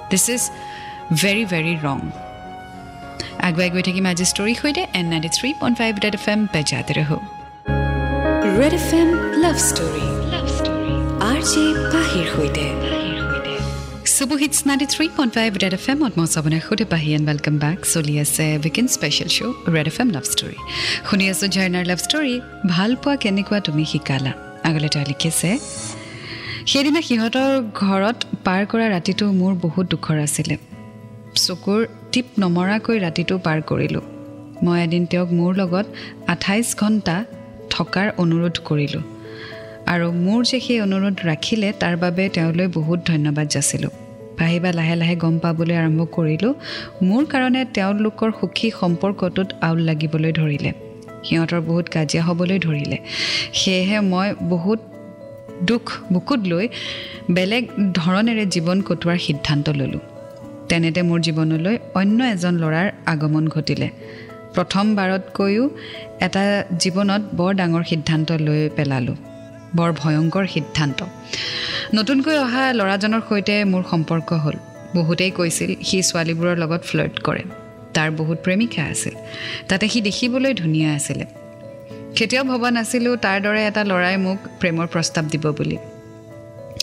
This 0.09 0.25
is 0.35 0.43
very 1.21 1.43
very 1.53 1.73
wrong 1.85 1.99
আগুৱাই 3.47 3.69
গৈ 3.73 3.83
থাকিম 3.87 4.05
আজি 4.11 4.25
ষ্টৰীৰ 4.31 4.57
সৈতে 4.61 4.81
and 4.99 5.05
ninety 5.11 5.29
three 5.37 5.49
point 5.59 5.75
five 5.79 5.93
red 6.03 6.15
F 6.19 6.25
M 6.33 6.39
বেজাতে 6.53 6.93
ৰহো। 6.99 7.17
Red 8.59 8.73
F 8.79 8.89
M 9.01 9.09
love 9.43 9.57
story 9.69 10.05
love 10.33 10.45
story 10.57 10.93
R 11.29 11.39
J 11.51 11.63
পাহিৰ 11.93 12.25
সৈতে। 12.33 12.65
Super hits 14.17 14.57
ninety 14.67 14.87
three 14.93 15.05
point 15.17 15.33
five 15.37 15.51
red 15.63 15.73
F 15.77 15.85
এমত 15.93 16.13
মই 16.17 16.27
চাবনে 16.33 16.57
সুধে 16.67 16.85
পাহি 16.93 17.09
এণ্ড 17.17 17.25
ৱেলকাম 17.29 17.55
বেক 17.63 17.79
চলি 17.93 18.13
আছে 18.23 18.45
weekend 18.57 18.89
special 18.95 19.29
show' 19.35 19.55
red 19.75 19.87
F 19.91 19.97
M 20.03 20.09
love 20.15 20.25
story 20.31 20.57
শুনি 21.07 21.25
আছোঁ 21.33 21.47
ঝৰ্ণাৰ 21.55 21.85
লাভ 21.91 21.99
ষ্টৰী 22.05 22.35
ভাল 22.73 22.91
পোৱা 23.03 23.15
কেনেকুৱা 23.23 23.57
তুমি 23.67 23.83
শিকালা 23.91 24.31
আগলৈ 24.67 24.89
তেওঁ 24.93 25.05
লিখিছে 25.11 25.49
সেইদিনা 26.71 27.01
সিহঁতৰ 27.07 27.51
ঘৰত 27.81 28.17
পাৰ 28.45 28.61
কৰা 28.71 28.85
ৰাতিটো 28.95 29.25
মোৰ 29.41 29.53
বহুত 29.65 29.85
দুখৰ 29.93 30.17
আছিলে 30.27 30.55
চকুৰ 31.43 31.81
টিপ 32.11 32.27
নমৰাকৈ 32.43 32.97
ৰাতিটো 33.05 33.35
পাৰ 33.45 33.59
কৰিলোঁ 33.69 34.03
মই 34.63 34.77
এদিন 34.85 35.03
তেওঁক 35.11 35.29
মোৰ 35.39 35.51
লগত 35.61 35.85
আঠাইছ 36.33 36.67
ঘণ্টা 36.81 37.15
থকাৰ 37.75 38.07
অনুৰোধ 38.23 38.55
কৰিলোঁ 38.69 39.03
আৰু 39.93 40.07
মোৰ 40.25 40.39
যে 40.49 40.57
সেই 40.65 40.79
অনুৰোধ 40.87 41.15
ৰাখিলে 41.29 41.69
তাৰ 41.81 41.95
বাবে 42.03 42.23
তেওঁলৈ 42.35 42.67
বহুত 42.77 42.99
ধন্যবাদ 43.11 43.49
যাচিলোঁ 43.55 43.95
পাহিবা 44.39 44.71
লাহে 44.71 44.95
লাহে 44.95 45.15
গম 45.15 45.35
পাবলৈ 45.39 45.75
আৰম্ভ 45.75 46.01
কৰিলোঁ। 46.11 46.53
মোৰ 47.01 47.23
কাৰণে 47.25 47.65
তেওঁলোকৰ 47.73 48.29
সুখী 48.39 48.71
সম্পৰ্কটোত 48.79 49.47
আউল 49.61 49.79
লাগিবলৈ 49.79 50.31
ধৰিলে। 50.31 50.71
সিহঁতৰ 51.23 51.61
বহুত 51.61 51.85
কাজিয়া 51.89 52.23
হ'বলৈ 52.23 52.59
ধৰিলে। 52.59 52.97
সেয়েহে 53.53 53.99
মই 53.99 54.27
বহুত 54.49 54.79
দুখ 55.61 55.85
বুকুত 56.13 56.41
লৈ 56.47 56.67
বেলেগ 57.31 57.63
ধৰণেৰে 57.93 58.45
জীৱন 58.45 58.81
কটোৱাৰ 58.81 59.17
সিদ্ধান্ত 59.17 59.69
ল'লোঁ। 59.69 59.99
তেনেতে 60.69 61.01
মোৰ 61.01 61.19
জীৱনলৈ 61.19 61.77
অন্য 61.93 62.23
এজন 62.23 62.53
ল'ৰাৰ 62.53 62.87
আগমন 63.05 63.47
ঘটিলে। 63.47 63.89
প্ৰথমবাৰতকৈও 64.55 65.69
এটা 66.21 66.63
জীৱনত 66.79 67.21
বৰ 67.33 67.51
ডাঙৰ 67.53 67.83
সিদ্ধান্ত 67.83 68.31
লৈ 68.31 68.69
পেলালোঁ। 68.75 69.15
বৰ 69.75 69.91
ভয়ংকৰ 69.91 70.47
সিদ্ধান্ত। 70.47 71.03
নতুনকৈ 71.93 72.37
অহা 72.37 72.73
ল'ৰাজনৰ 72.73 73.21
সৈতে 73.29 73.65
মোৰ 73.65 73.83
সম্পৰ্ক 73.91 74.33
হ'ল। 74.33 74.53
বহুতেই 74.95 75.31
কৈছিল 75.31 75.75
সি 75.83 76.01
ছোৱালীবোৰৰ 76.01 76.57
লগত 76.57 76.81
ফ্লাৰ্ট 76.83 77.19
কৰে। 77.19 77.43
তাৰ 77.93 78.11
বহুত 78.11 78.37
প্ৰেমিকা 78.43 78.83
আছিল। 78.83 79.13
তাতে 79.67 79.89
সি 79.89 80.01
দেখিবলৈ 80.01 80.53
ধুনীয়া 80.53 80.93
আছিলে। 80.93 81.25
কেতিয়াও 82.15 82.45
ভবা 82.45 82.71
নাছিলোঁ 82.71 83.17
তাৰ 83.17 83.41
দৰে 83.41 83.67
এটা 83.67 83.83
ল'ৰাই 83.83 84.17
মোক 84.17 84.37
প্ৰেমৰ 84.59 84.87
প্ৰস্তাৱ 84.87 85.23
দিব 85.23 85.51
বুলি। 85.51 85.77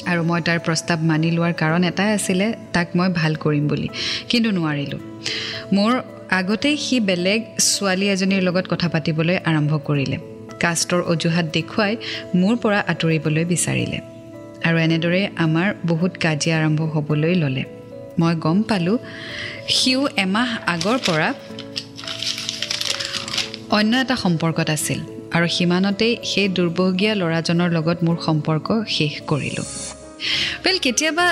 আৰু 0.07 0.23
মই 0.23 0.41
তাৰ 0.41 0.59
প্ৰস্তাৱ 0.59 0.99
মানি 0.99 1.31
লোৱাৰ 1.31 1.53
কাৰণ 1.53 1.85
এটাই 1.85 2.13
আছিলে 2.13 2.55
তাক 2.73 2.89
মই 2.97 3.09
ভাল 3.09 3.35
কৰিম 3.35 3.69
বুলি। 3.69 3.89
কিন্তু 4.29 4.51
নোৱাৰিলোঁ। 4.51 4.99
মোৰ 5.73 6.03
আগতেই 6.31 6.77
সি 6.77 7.01
বেলেগ 7.01 7.43
ছোৱালী 7.59 8.09
এজনীৰ 8.09 8.43
লগত 8.43 8.65
কথা 8.69 8.89
পাতিবলৈ 8.89 9.37
আৰম্ভ 9.37 9.79
কৰিলে। 9.79 10.34
কাষ্টৰ 10.65 11.01
অজুহাত 11.13 11.47
দেখুৱাই 11.57 11.93
মোৰ 12.41 12.55
পৰা 12.63 12.81
আঁতৰিবলৈ 12.93 13.45
বিচাৰিলে। 13.53 13.99
আৰু 14.67 14.77
এনেদৰে 14.87 15.21
আমাৰ 15.45 15.69
বহুত 15.87 16.13
কাজিয়া 16.25 16.55
আৰম্ভ 16.59 16.81
হ'বলৈ 16.95 17.35
ল'লে। 17.43 17.65
মই 18.19 18.35
গম 18.45 18.59
পালোঁ 18.69 18.99
সিও 19.69 20.03
এমাহ 20.17 20.51
আগৰ 20.75 20.99
পৰা 21.07 21.29
অন্য 23.77 23.93
এটা 23.97 24.17
সম্পৰ্কত 24.17 24.69
আছিল 24.77 25.01
আৰু 25.37 25.47
সিমানতেই 25.57 26.13
সেই 26.31 26.49
দুৰ্ভগীয়া 26.57 27.13
ল'ৰাজনৰ 27.21 27.71
লগত 27.77 27.99
মোৰ 28.07 28.17
সম্পৰ্ক 28.27 28.67
শেষ 28.89 29.13
কৰিলোঁ। 29.31 29.67
ৱেল 30.65 30.77
কেতিয়াবা 30.79 31.27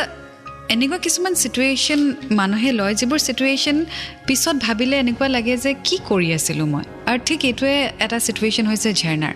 এনেকুৱা 0.71 0.99
কিছুমান 0.99 1.35
চিটুৱেশ্যন 1.35 2.01
মানুহে 2.39 2.71
লয় 2.73 2.95
যিবোৰ 2.95 3.19
চিটুৱেশ্যন 3.19 3.77
পিছত 4.27 4.57
ভাবিলে 4.61 4.97
এনেকুৱা 4.99 5.29
লাগে 5.29 5.57
যে 5.57 5.75
কি 5.87 5.97
কৰি 6.09 6.29
আছিলোঁ 6.35 6.67
মই? 6.67 6.85
আৰু 7.09 7.19
ঠিক 7.27 7.41
এইটোৱে 7.45 7.77
এটা 8.05 8.19
চিটুৱেশ্যন 8.27 8.67
হৈছে 8.67 8.91
ঝেৰ্ণাৰ। 9.01 9.35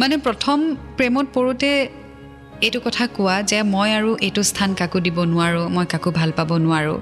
মানে 0.00 0.14
প্ৰথম 0.16 0.58
প্ৰেমত 0.96 1.26
পৰোঁতে 1.36 1.70
এইটো 2.66 2.80
কথা 2.86 3.06
কোৱা 3.16 3.42
যে 3.50 3.62
মই 3.62 3.88
আৰু 3.98 4.10
এইটো 4.26 4.42
স্থান 4.42 4.74
কাকো 4.74 4.98
দিব 5.00 5.18
নোৱাৰোঁ 5.32 5.68
মই 5.68 5.86
কাকো 5.92 6.10
ভাল 6.10 6.30
পাব 6.38 6.50
নোৱাৰোঁ। 6.64 6.98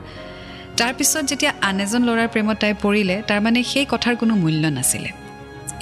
তাৰপিছত 0.79 1.25
যেতিয়া 1.31 1.53
আন 1.69 1.81
এজন 1.81 2.03
ল'ৰাৰ 2.09 2.29
প্ৰেমত 2.29 2.57
তাই 2.63 2.73
পৰিলে 2.85 3.23
তাৰমানে 3.29 3.61
সেই 3.73 3.87
কথাৰ 3.93 4.17
কোনো 4.17 4.35
মূল্য 4.37 4.65
নাছিলে। 4.67 5.22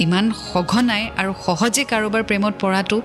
ইমান 0.04 0.24
সঘনাই 0.52 1.02
আৰু 1.20 1.32
সহজে 1.46 1.82
কাৰোবাৰ 1.92 2.22
প্ৰেমত 2.28 2.54
পৰাটো 2.62 2.96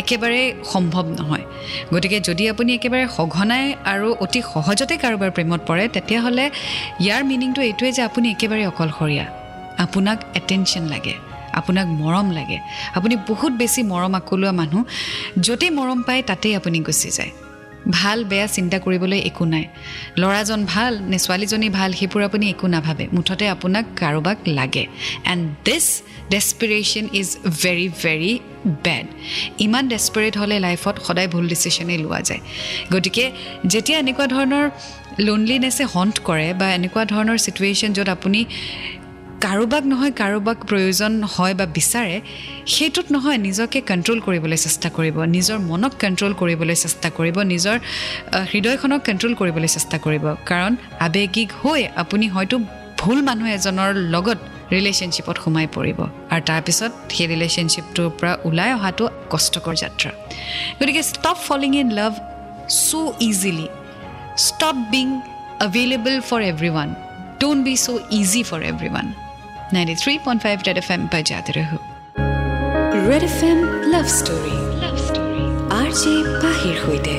একেবাৰে 0.00 0.40
সম্ভৱ 0.72 1.04
নহয়। 1.18 1.44
গতিকে 1.92 2.18
যদি 2.28 2.44
আপুনি 2.52 2.70
একেবাৰে 2.78 3.04
সঘনাই 3.18 3.64
আৰু 3.92 4.08
অতি 4.24 4.40
সহজতে 4.52 4.94
কাৰোবাৰ 5.04 5.30
প্ৰেমত 5.36 5.60
পৰে 5.68 5.84
তেতিয়াহ'লে 5.94 6.44
ইয়াৰ 7.04 7.22
মিনিংটো 7.30 7.60
এইটোৱে 7.68 7.90
যে 7.96 8.02
আপুনি 8.08 8.26
একেবাৰে 8.34 8.64
অকলশৰীয়া। 8.72 9.26
আপোনাক 9.84 10.18
এটেনশ্যন 10.40 10.84
লাগে 10.94 11.14
আপোনাক 11.60 11.86
মৰম 12.00 12.26
লাগে। 12.38 12.58
আপুনি 12.98 13.14
বহুত 13.30 13.52
বেছি 13.60 13.80
মৰম 13.92 14.12
আকলোৱা 14.20 14.52
মানুহ 14.60 14.82
য'তেই 15.44 15.70
মৰম 15.78 16.00
পায় 16.06 16.22
তাতেই 16.30 16.52
আপুনি 16.60 16.78
গুচি 16.88 17.10
যায়। 17.18 17.32
ভাল 17.90 18.18
বেয়া 18.24 18.46
চিন্তা 18.46 18.78
কৰিবলৈ 18.78 19.20
একো 19.30 19.44
নাই। 19.44 19.64
ল'ৰাজন 20.20 20.60
ভাল 20.74 20.92
নে 21.10 21.18
ছোৱালীজনী 21.18 21.68
ভাল 21.78 21.90
সেইবোৰ 21.92 22.22
আপুনি 22.22 22.44
একো 22.50 22.66
নাভাবে। 22.74 23.04
মুঠতে 23.12 23.48
আপোনাক 23.48 23.84
কাৰোবাক 24.00 24.38
লাগে। 24.58 24.84
And 25.32 25.44
this 25.64 25.86
desperation 26.30 27.04
is 27.20 27.28
very 27.62 27.88
very 28.02 28.32
bad 28.86 29.06
ইমান 29.66 29.84
ডেছপিৰেট 29.88 30.34
হ'লে 30.38 30.56
লাইফত 30.66 30.96
সদায় 31.06 31.28
ভুল 31.28 31.48
ডিচিশ্যনেই 31.48 31.98
লোৱা 32.04 32.20
যায়। 32.28 32.40
গতিকে 32.92 33.24
যেতিয়া 33.72 33.98
এনেকুৱা 33.98 34.26
ধৰণৰ 34.34 34.66
লোনলিনেছে 35.26 35.84
হণ্ট 35.94 36.16
কৰে 36.28 36.48
বা 36.60 36.66
এনেকুৱা 36.78 37.04
ধৰণৰ 37.12 37.38
চিটুৱেশ্যন 37.44 37.90
য'ত 37.92 38.08
আপুনি 38.08 38.40
কাৰোবাক 39.44 39.84
নহয় 39.92 40.12
কাৰোবাক 40.20 40.58
প্ৰয়োজন 40.68 41.12
হয় 41.34 41.54
বা 41.58 41.66
বিচাৰে 41.78 42.16
সেইটোত 42.74 43.06
নহয় 43.14 43.38
নিজকে 43.46 43.78
কণ্ট্ৰল 43.90 44.18
কৰিবলৈ 44.26 44.58
চেষ্টা 44.66 44.88
কৰিব 44.96 45.16
নিজৰ 45.36 45.58
মনক 45.70 45.92
কণ্ট্ৰল 46.02 46.32
কৰিবলৈ 46.40 46.76
চেষ্টা 46.84 47.08
কৰিব 47.18 47.36
নিজৰ 47.52 47.76
হৃদয়খনক 48.52 49.00
কণ্ট্ৰল 49.08 49.34
কৰিবলৈ 49.40 49.70
চেষ্টা 49.76 49.96
কৰিব। 50.04 50.24
কাৰণ 50.50 50.72
আৱেগিক 51.06 51.50
হৈ 51.62 51.80
আপুনি 52.02 52.26
হয়তো 52.34 52.56
ভুল 53.00 53.18
মানুহ 53.28 53.46
এজনৰ 53.58 53.90
লগত 54.14 54.38
ৰিলেশ্যনশ্বিপত 54.74 55.36
সোমাই 55.44 55.66
পৰিব 55.76 55.98
আৰু 56.32 56.42
তাৰপিছত 56.50 56.92
সেই 57.14 57.26
ৰিলেশ্যনশ্বিপটোৰ 57.32 58.08
পৰা 58.18 58.32
ওলাই 58.48 58.70
অহাটো 58.78 59.04
কষ্টকৰ 59.32 59.74
যাত্ৰা। 59.82 60.10
গতিকে 60.78 61.02
stop 61.12 61.38
falling 61.48 61.70
in 61.82 61.88
love 61.98 62.12
so' 62.86 63.14
easily 63.28 63.68
stop 64.46 64.76
being 64.92 65.06
available 65.66 66.16
for 66.28 66.40
everyone 66.74 66.88
don't 67.40 67.60
be 67.66 67.74
so' 67.84 67.88
easy 68.20 68.42
for 68.48 68.60
everyone 68.92 69.06
93.5 69.73 70.67
Red 70.67 70.79
FM 70.79 71.01
पर 71.13 71.21
जाते 71.29 71.51
रहो 71.57 71.77
Red 73.09 73.23
FM 73.29 73.59
Love 73.93 74.09
Story 74.19 74.57
Love 74.83 74.99
Story 75.07 75.23
J 76.01 76.13
পাহিৰ 76.43 76.75
সৈতে 76.83 77.15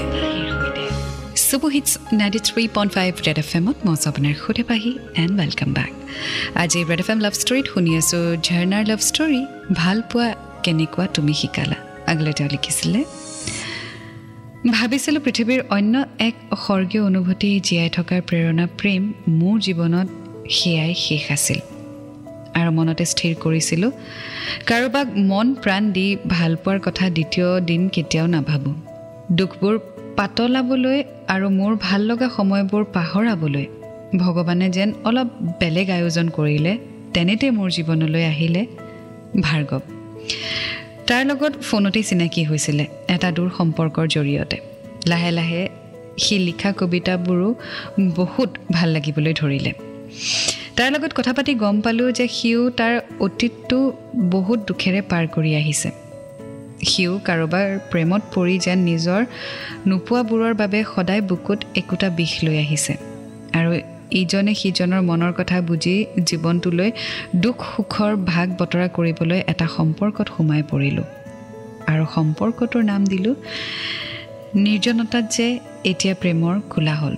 superhits 1.48 1.90
ninety 2.20 2.40
three 2.48 2.62
point 2.76 2.90
five 2.96 3.12
Red 3.26 3.38
F 3.42 3.50
এমত 3.58 3.76
মই 3.86 3.96
আপোনাৰ 4.10 4.34
সৈতে 4.44 4.62
পাহি 4.70 4.92
and 5.22 5.32
welcome 5.40 5.70
back 5.78 5.92
আজি 6.62 6.80
ৰেড 6.90 7.00
এফ 7.04 7.08
এম 7.12 7.18
লাভ 7.24 7.34
ষ্টৰীত 7.42 7.66
শুনি 7.72 7.90
আছোঁ 8.00 8.22
ঝৰ্ণাৰ 8.46 8.84
লাভ 8.90 9.00
ষ্টৰী 9.10 9.40
ভাল 9.80 9.98
পোৱা 10.10 10.28
কেনেকুৱা 10.64 11.04
তুমি 11.16 11.34
শিকালা 11.40 11.78
আগলৈ 12.12 12.32
তেওঁ 12.38 12.48
লিখিছিলে 12.54 13.00
ভাবিছিলোঁ 14.74 15.20
পৃথিৱীৰ 15.26 15.60
অন্য 15.76 15.94
এক 16.28 16.34
স্বৰ্গীয় 16.64 17.02
অনুভূতি 17.10 17.50
জীয়াই 17.68 17.90
থকাৰ 17.98 18.20
প্ৰেৰণা 18.28 18.64
প্ৰেম 18.80 19.02
মোৰ 19.40 19.56
জীৱনত 19.66 20.08
সেয়াই 20.56 20.92
শেষ 21.06 21.24
আছিল 21.36 21.58
আৰু 22.55 22.71
মনতে 22.71 23.05
স্থিৰ 23.05 23.35
কৰিছিলোঁ। 23.35 23.91
কাৰোবাক 24.65 25.07
মন 25.17 25.53
প্ৰাণ 25.53 25.91
দি 25.91 26.17
ভাল 26.27 26.55
পোৱাৰ 26.55 26.79
কথা 26.79 27.09
দ্বিতীয় 27.09 27.61
দিন 27.61 27.89
কেতিয়াও 27.89 28.27
নাভাবোঁ। 28.27 28.73
দুখবোৰ 29.31 29.79
পাতলাবলৈ 30.17 31.03
আৰু 31.27 31.49
মোৰ 31.49 31.77
ভাল 31.81 32.01
লগা 32.01 32.29
সময়বোৰ 32.37 32.83
পাহৰাবলৈ 32.93 33.65
ভগৱানে 34.17 34.69
যেন 34.69 34.93
অলপ 35.03 35.27
বেলেগ 35.59 35.89
আয়োজন 35.89 36.29
কৰিলে 36.29 36.77
তেনেতে 37.13 37.51
মোৰ 37.51 37.69
জীৱনলৈ 37.69 38.23
আহিলে 38.25 38.65
ভাৰ্গৱ। 39.41 39.81
তাৰ 41.07 41.25
লগত 41.25 41.53
ফোনতেই 41.61 42.03
চিনাকি 42.03 42.43
হৈছিলে 42.43 42.87
এটা 43.07 43.31
দূৰ 43.31 43.49
সম্পৰ্কৰ 43.57 44.07
জৰিয়তে। 44.07 44.57
লাহে 45.07 45.31
লাহে 45.31 45.69
সি 46.17 46.39
লিখা 46.39 46.71
কবিতাবোৰো 46.71 47.53
বহুত 48.15 48.49
ভাল 48.71 48.89
লাগিবলৈ 48.89 49.33
ধৰিলে। 49.33 49.73
তাৰ 50.79 50.91
লগত 50.91 51.11
কথা 51.15 51.33
পাতি 51.33 51.53
গম 51.53 51.81
পালোঁ 51.81 52.11
যে 52.11 52.27
সিও 52.27 52.69
তাৰ 52.69 52.93
অতীতটো 53.19 53.77
বহুত 54.31 54.59
দুখেৰে 54.67 55.01
পাৰ 55.01 55.27
কৰি 55.27 55.55
আহিছে। 55.55 55.89
সিও 56.85 57.19
কাৰোবাৰ 57.25 57.79
প্ৰেমত 57.91 58.21
পৰি 58.33 58.59
যেন 58.59 58.79
নিজৰ 58.79 59.21
নোপোৱাবোৰৰ 59.87 60.53
বাবে 60.53 60.83
সদায় 60.95 61.21
বুকুত 61.21 61.59
একোটা 61.75 62.09
বিষ 62.09 62.43
লৈ 62.43 62.57
আহিছে। 62.57 62.93
আৰু 63.53 63.71
ইজনে 64.11 64.53
সিজনৰ 64.55 65.01
মনৰ 65.01 65.33
কথা 65.33 65.61
বুজি 65.61 66.05
জীৱনটোলৈ 66.25 66.91
দুখ 67.35 67.57
সুখৰ 67.75 68.11
ভাগ 68.15 68.47
বতৰা 68.59 68.87
কৰিবলৈ 68.87 69.39
এটা 69.47 69.67
সম্পৰ্কত 69.67 70.27
সোমাই 70.37 70.63
পৰিলোঁ। 70.63 71.07
আৰু 71.87 72.03
সম্পৰ্কটোৰ 72.15 72.83
নাম 72.83 73.01
দিলোঁ 73.05 73.35
নিৰ্জনতাত 74.55 75.25
যে 75.31 75.59
এতিয়া 75.85 76.15
প্ৰেমৰ 76.21 76.55
খোলা 76.69 76.95
হ'ল 76.95 77.15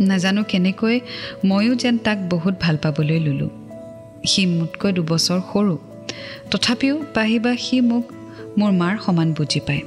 নাজানো 0.00 0.42
কেনেকৈ 0.44 1.00
ময়ো 1.44 1.74
যেন 1.74 1.98
তাক 1.98 2.18
বহুত 2.18 2.54
ভাল 2.60 2.76
পাবলৈ 2.76 3.18
ল'লোঁ। 3.18 3.48
সি 4.26 4.46
মোতকৈ 4.46 4.92
দুবছৰ 4.92 5.40
সৰু। 5.52 5.78
তথাপিও 6.50 7.02
পাহিবা 7.14 7.56
সি 7.56 7.80
মোক 7.80 8.04
মোৰ 8.58 8.70
মাৰ 8.72 8.98
সমান 8.98 9.32
বুজি 9.32 9.60
পায়। 9.60 9.82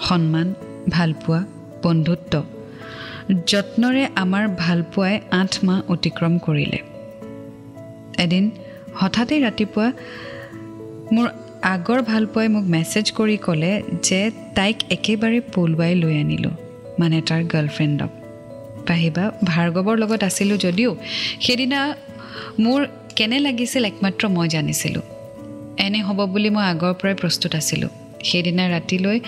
সন্মান 0.00 0.54
ভালপোৱা 0.90 1.44
বন্ধুত্ব 1.82 2.42
যত্নৰে 3.46 4.08
আমাৰ 4.16 4.48
ভালপোৱাই 4.58 5.20
আঠ 5.30 5.64
মাহ 5.64 5.80
অতিক্ৰম 5.88 6.38
কৰিলে। 6.38 6.78
এদিন 8.18 8.50
হঠাতে 8.94 9.40
ৰাতিপুৱা 9.40 9.92
মোৰ 11.12 11.28
আগৰ 11.62 12.02
ভালপোৱাই 12.02 12.48
মোক 12.48 12.64
মেছেজ 12.64 13.10
কৰি 13.10 13.36
ক'লে 13.36 13.82
যে 14.02 14.30
তাইক 14.54 14.76
একেবাৰে 14.90 15.40
পলুৱাই 15.54 15.94
লৈ 15.94 16.20
আনিলোঁ 16.20 16.50
মানে 16.98 17.20
তাৰ 17.20 17.42
গাৰ্লফ্ৰেণ্ডক 17.44 18.10
পাহিবা 18.88 19.24
ভাৰ্গৱৰ 19.50 19.96
লগত 20.02 20.20
আছিলোঁ 20.30 20.58
যদিও 20.66 20.90
সেইদিনা 21.44 21.80
মোৰ 22.64 22.80
কেনে 23.18 23.38
লাগিছিল 23.46 23.82
একমাত্ৰ 23.90 24.22
মই 24.36 24.46
জানিছিলোঁ। 24.54 25.04
এনে 25.84 26.00
হ'ব 26.06 26.20
বুলি 26.32 26.50
মই 26.56 26.64
আগৰ 26.72 26.92
পৰাই 27.00 27.14
প্ৰস্তুত 27.22 27.52
আছিলোঁ। 27.60 27.90
সেইদিনা 28.28 28.64
ৰাতিলৈ 28.74 29.18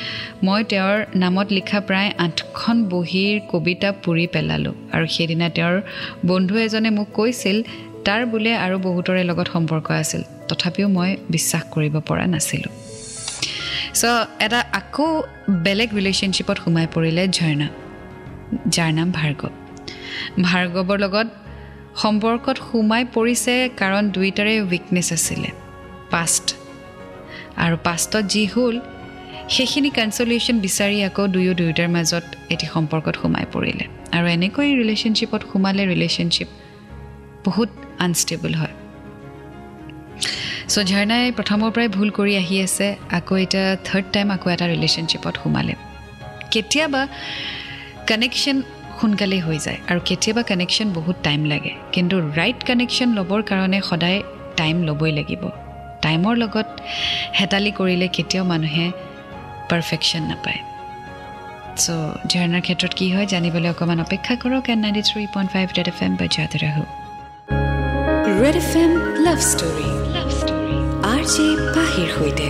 মই 0.46 0.60
তেওঁৰ 0.72 0.96
নামত 1.22 1.48
লিখা 1.56 1.78
প্ৰায় 1.88 2.10
আঠখন 2.24 2.76
বহীৰ 2.92 3.34
কবিতা 3.52 3.88
পুৰি 4.04 4.26
পেলালোঁ 4.34 4.74
আৰু 4.94 5.06
সেইদিনা 5.16 5.46
তেওঁৰ 5.56 5.76
বন্ধু 6.30 6.54
এজনে 6.66 6.90
মোক 6.98 7.08
কৈছিল 7.18 7.56
তাৰ 8.06 8.22
বোলে 8.32 8.52
আৰু 8.64 8.76
বহুতৰে 8.86 9.22
লগত 9.30 9.46
সম্পৰ্ক 9.54 9.86
আছিল 10.02 10.22
তথাপিও 10.48 10.86
মই 10.96 11.10
বিশ্বাস 11.34 11.62
কৰিব 11.74 11.94
পৰা 12.08 12.24
নাছিলোঁ। 12.34 12.72
চ' 14.00 14.26
এটা 14.46 14.60
আকৌ 14.80 15.06
বেলেগ 15.66 15.88
ৰিলেশ্যনশ্বিপত 15.98 16.56
সোমাই 16.64 16.86
পৰিলে 16.94 17.22
ঝৰ্ণা। 17.38 17.68
যাৰ 18.74 18.90
নাম 18.98 19.08
ভাৰ্গৱ। 19.18 19.52
ভাৰ্গৱৰ 20.48 20.98
লগত 21.04 21.28
সম্পৰ্কত 22.02 22.56
সোমাই 22.68 23.02
পৰিছে 23.14 23.54
কাৰণ 23.80 24.02
দুয়োটাৰে 24.14 24.54
উইকনেছ 24.66 25.08
আছিলে 25.16 25.50
পাষ্ট 26.12 26.46
আৰু 27.64 27.76
পাষ্টত 27.86 28.24
যি 28.32 28.42
হ'ল 28.52 28.76
সেইখিনি 29.54 29.90
কনচলিউশ্যন 29.98 30.56
বিচাৰি 30.66 30.98
আকৌ 31.08 31.24
দুয়ো 31.34 31.52
দুয়োটাৰ 31.60 31.88
মাজত 31.96 32.24
এটি 32.54 32.66
সম্পৰ্কত 32.74 33.14
সোমাই 33.22 33.46
পৰিলে। 33.54 33.84
আৰু 34.16 34.26
এনেকৈ 34.36 34.68
ৰিলেশ্যনশ্বিপত 34.80 35.40
সোমালে 35.50 35.82
ৰিলেশ্যনশ্বিপ 35.92 36.48
বহুত 37.46 37.70
আনষ্টেবল 38.06 38.52
হয়। 38.60 38.74
চ' 40.72 40.84
ঝৰ্ণাই 40.90 41.24
প্ৰথমৰ 41.38 41.70
পৰাই 41.74 41.88
ভুল 41.96 42.08
কৰি 42.18 42.32
আহি 42.42 42.56
আছে 42.66 42.86
আকৌ 43.18 43.34
এতিয়া 43.44 43.64
থাৰ্ড 43.86 44.06
টাইম 44.14 44.26
আকৌ 44.36 44.46
এটা 44.54 44.66
ৰিলেশ্যনশ্বিপত 44.74 45.34
সোমালে। 45.42 45.74
কেতিয়াবা 46.52 47.02
কানেকশ্যন 48.10 48.58
সোনকালেই 48.98 49.42
হৈ 49.46 49.58
যায় 49.66 49.78
আৰু 49.90 50.00
কেতিয়াবা 50.08 50.42
কানেকশ্যন 50.50 50.88
বহুত 50.98 51.16
টাইম 51.26 51.40
লাগে। 51.52 51.72
কিন্তু 51.94 52.16
ৰাইট 52.38 52.60
কানেকশ্যন 52.68 53.08
ল'বৰ 53.18 53.40
কাৰণে 53.50 53.78
সদায় 53.90 54.18
টাইম 54.60 54.76
ল'বই 54.88 55.12
লাগিব। 55.18 55.42
টাইমৰ 56.04 56.34
লগত 56.42 56.68
হেতালি 57.38 57.70
কৰিলে 57.78 58.06
কেতিয়াও 58.16 58.44
মানুহে 58.52 58.86
পাৰফেকশ্যন 59.70 60.22
নাপায়। 60.30 60.60
চ' 61.82 61.88
ঝৰ্ণাৰ 62.30 62.62
ক্ষেত্ৰত 62.66 62.92
কি 62.98 63.06
হয় 63.14 63.26
জানিবলৈ 63.32 63.68
অকণমান 63.74 63.98
অপেক্ষা 64.06 64.34
কৰক 64.42 64.64
and 64.72 64.78
ninety 64.84 65.02
three 65.08 65.24
point 65.34 65.48
five 65.54 65.66
red 65.76 65.88
F 65.92 65.98
M 66.06 66.12
বাজাতে 66.20 66.56
ৰাহো। 66.64 66.84
Red 68.42 68.56
F 68.62 68.70
M 68.82 68.92
love 69.26 69.38
story 69.52 69.88
love 70.16 70.28
story 70.40 70.76
R 71.12 71.22
J 71.34 71.46
পাহিৰ 71.76 72.08
সৈতে। 72.16 72.48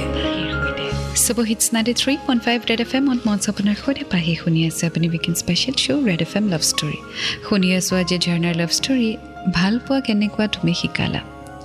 Super hits 1.31 1.66
ninety 1.75 1.93
three 2.01 2.12
point 2.27 2.43
five 2.47 2.59
red 2.69 2.81
F 2.85 2.93
এমত 2.99 3.21
মঞ্চ 3.27 3.43
আপোনাৰ 3.51 3.77
সৈতে 3.81 4.05
পাহি 4.12 4.33
শুনি 4.38 4.61
আছে 4.69 4.83
আপুনি 4.90 5.07
weekend 5.11 5.35
special 5.43 5.75
show' 5.83 6.07
red 6.09 6.21
F 6.27 6.33
M 6.38 6.45
love 6.53 6.62
story 6.71 6.99
শুনি 7.47 7.69
আছোঁ 7.79 7.95
আজি 8.01 8.16
ঝৰ্ণাৰ 8.25 8.55
লাভ 8.61 8.71
ষ্টৰী 8.79 9.11
ভাল 9.57 9.75
পোৱা 9.85 9.99
কেনেকুৱা 10.07 10.47
তুমি 10.55 10.73
শিকালা 10.81 11.21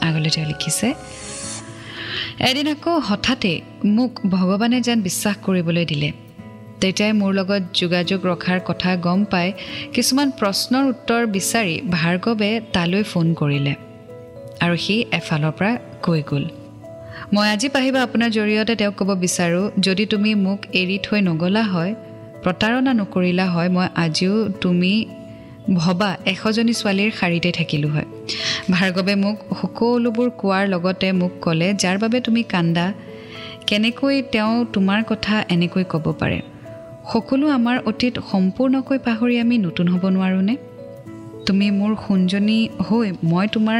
আগলৈ 0.07 0.29
তেওঁ 0.35 0.47
লিখিছে 0.51 0.87
এদিন 2.49 2.67
আকৌ 2.73 2.93
হঠাতে 3.09 3.51
মোক 3.95 4.11
ভগৱানে 4.35 4.77
যেন 4.87 4.99
বিশ্বাস 5.07 5.35
কৰিবলৈ 5.45 5.85
দিলে 5.91 6.09
তেতিয়াই 6.81 7.13
মোৰ 7.21 7.31
লগত 7.39 7.61
যোগাযোগ 7.81 8.19
ৰখাৰ 8.31 8.59
কথা 8.69 8.89
গম 9.05 9.19
পাই 9.31 9.47
কিছুমান 9.95 10.27
প্ৰশ্নৰ 10.39 10.83
উত্তৰ 10.93 11.21
বিচাৰি 11.37 11.75
ভাৰ্গৱে 11.95 12.51
তালৈ 12.75 13.03
ফোন 13.11 13.27
কৰিলে 13.41 13.73
আৰু 14.63 14.75
সি 14.83 14.95
এফালৰ 15.19 15.53
পৰা 15.57 15.71
কৈ 16.05 16.21
গ'ল 16.31 16.45
মই 17.33 17.47
আজি 17.49 17.67
পাহিবা 17.69 17.99
আপোনাৰ 18.03 18.29
জৰিয়তে 18.29 18.73
তেওঁক 18.75 18.95
ক'ব 18.95 19.09
বিচাৰোঁ 19.15 19.65
যদি 19.79 20.05
তুমি 20.05 20.31
মোক 20.35 20.59
এৰি 20.73 20.97
থৈ 21.03 21.19
নগ'লা 21.21 21.63
হয় 21.63 21.91
প্ৰতাৰণা 22.43 22.91
নকৰিলা 22.93 23.45
হয় 23.45 23.69
মই 23.69 23.87
আজিও 23.95 24.35
তুমি 24.61 24.93
ভবা 25.73 26.09
এশজনী 26.25 26.73
ছোৱালীৰ 26.73 27.11
শাৰীতে 27.11 27.51
থাকিলোঁ 27.51 27.89
হয়। 27.89 28.07
ভাৰ্গৱে 28.71 29.15
মোক 29.15 29.37
সকলোবোৰ 29.61 30.29
কোৱাৰ 30.37 30.63
লগতে 30.67 31.11
মোক 31.11 31.31
ক'লে 31.41 31.73
যাৰ 31.73 31.97
বাবে 31.97 32.17
তুমি 32.21 32.41
কান্দা 32.43 32.85
কেনেকৈ 33.67 34.15
তেওঁ 34.31 34.53
তোমাৰ 34.73 34.99
কথা 35.03 35.35
এনেকৈ 35.49 35.83
ক'ব 35.89 36.05
পাৰে? 36.19 36.39
সকলো 37.13 37.45
আমাৰ 37.49 37.75
অতীত 37.85 38.15
সম্পূৰ্ণকৈ 38.31 38.97
পাহৰি 38.97 39.35
আমি 39.39 39.55
নতুন 39.57 39.85
হ'ব 39.87 40.03
নোৱাৰোঁনে? 40.09 40.55
তুমি 41.45 41.67
মোৰ 41.71 41.91
সোণজনী 42.07 42.59
হৈ 42.89 43.07
মই 43.23 43.45
তোমাৰ 43.47 43.79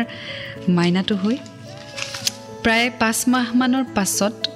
মাইনাটো 0.69 1.15
হৈ 1.15 1.37
প্ৰায় 2.65 2.91
পাঁচ 2.99 3.23
মাহমানৰ 3.27 3.83
পাছত 3.95 4.47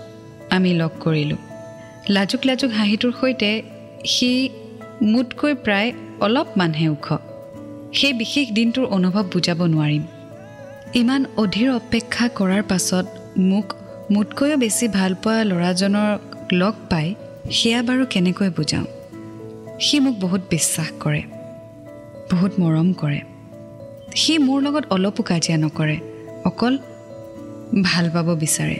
আমি 0.49 0.73
লগ 0.73 0.89
কৰিলোঁ। 0.99 1.37
লাজুক 2.09 2.45
লাজুক 2.45 2.71
হাঁহিটোৰ 2.71 3.11
সৈতে 3.21 3.61
সি 4.05 4.49
মোতকৈ 5.01 5.53
প্ৰায় 5.53 5.93
অলপমানহে 6.19 6.89
ওখ। 6.89 7.13
সেই 7.93 8.13
বিশেষ 8.13 8.51
দিনটোৰ 8.51 8.85
অনুভৱ 8.85 9.23
বুজাব 9.23 9.65
নোৱাৰিম। 9.65 10.03
ইমান 10.93 11.25
অধীৰ 11.37 11.69
অপেক্ষা 11.71 12.29
কৰাৰ 12.29 12.63
পাছত 12.63 13.05
মোক 13.37 13.73
মোতকৈও 14.11 14.57
বেছি 14.57 14.87
ভাল 14.87 15.13
পোৱা 15.13 15.43
ল'ৰাজনক 15.43 16.19
লগ 16.53 16.73
পাই 16.89 17.15
সেয়া 17.51 17.83
বাৰু 17.83 18.05
কেনেকৈ 18.09 18.49
বুজাওঁ? 18.49 18.85
সি 19.79 19.99
মোক 19.99 20.15
বহুত 20.19 20.41
বিশ্বাস 20.49 20.91
কৰে। 20.99 21.21
বহুত 22.31 22.51
মৰম 22.59 22.93
কৰে। 22.93 23.21
সি 24.15 24.37
মোৰ 24.37 24.61
লগত 24.61 24.85
অলপো 24.89 25.23
কাজিয়া 25.23 25.57
নকৰে। 25.57 25.99
অকল 26.45 26.77
ভাল 27.83 28.09
পাব 28.09 28.27
বিচাৰে। 28.35 28.79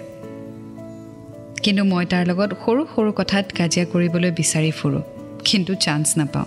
কিন্তু 1.63 1.83
মই 1.83 2.05
তাৰ 2.05 2.27
লগত 2.27 2.51
সৰু 2.65 2.81
সৰু 2.95 3.11
কথাত 3.11 3.45
কাজিয়া 3.57 3.85
কৰিবলৈ 3.85 4.31
বিচাৰি 4.31 4.71
ফুৰোঁ 4.71 5.01
কিন্তু 5.45 5.75
চান্স 5.75 6.17
নাপাওঁ। 6.17 6.45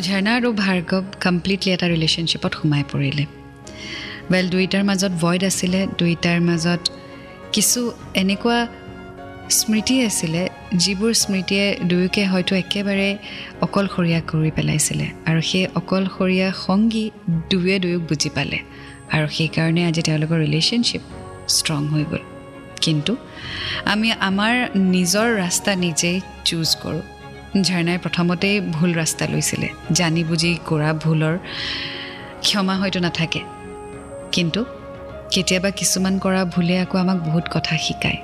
ঝৰ্ণা 0.00 0.36
আৰু 0.36 0.52
ভাৰ্গৱ 0.52 1.02
কমপ্লিটলি 1.22 1.72
এটা 1.72 1.86
ৰিলেশ্যনশ্বিপত 1.88 2.52
সোমাই 2.62 2.84
পৰিলে। 2.92 3.24
ৱেল 4.30 4.50
দুয়োটাৰ 4.50 4.84
মাজত 4.84 5.12
ভইড 5.12 5.44
আছিলে 5.44 5.86
দুয়োটাৰ 5.98 6.40
মাজত 6.40 6.80
কিছু 7.52 7.92
এনেকুৱা 8.14 8.66
স্মৃতি 9.50 10.02
আছিলে 10.02 10.48
যিবোৰ 10.76 11.12
স্মৃতিয়ে 11.12 11.76
দুয়োকে 11.84 12.26
হয়তো 12.26 12.56
একেবাৰে 12.56 13.18
অকলশৰীয়া 13.60 14.20
কৰি 14.20 14.50
পেলাইছিলে 14.50 15.06
আৰু 15.26 15.40
সেই 15.40 15.66
অকলশৰীয়া 15.74 16.52
সংগী 16.52 17.10
দুয়ে 17.50 17.78
দুয়োক 17.78 18.02
বুজি 18.02 18.30
পালে। 18.34 18.58
আৰু 19.12 19.26
সেইকাৰণে 19.28 19.82
আজি 19.84 20.02
তেওঁলোকৰ 20.02 20.38
ৰিলেশ্যনশ্বিপ 20.38 21.02
ষ্ট্ৰং 21.48 21.82
হৈ 21.86 22.04
গ'ল। 22.04 22.22
কিন্তু 22.80 23.16
আমি 23.84 24.12
আমাৰ 24.12 24.54
নিজৰ 24.94 25.28
ৰাস্তা 25.36 25.74
নিজেই 25.74 26.20
চুজ 26.44 26.68
কৰোঁ। 26.82 27.02
ঝৰ্ণাই 27.62 27.98
প্ৰথমতেই 27.98 28.60
ভুল 28.60 28.90
ৰাস্তা 28.94 29.24
লৈছিলে। 29.26 29.68
জানি 29.92 30.24
বুজি 30.24 30.58
কৰা 30.66 30.90
ভুলৰ 30.94 31.34
ক্ষমা 32.42 32.74
হয়তো 32.76 32.98
নাথাকে। 33.00 33.40
কিন্তু 34.32 34.64
কেতিয়াবা 35.30 35.70
কিছুমান 35.70 36.14
কৰা 36.18 36.44
ভুলে 36.44 36.74
আকৌ 36.78 36.98
আমাক 36.98 37.18
বহুত 37.28 37.44
কথা 37.52 37.74
শিকায়। 37.76 38.20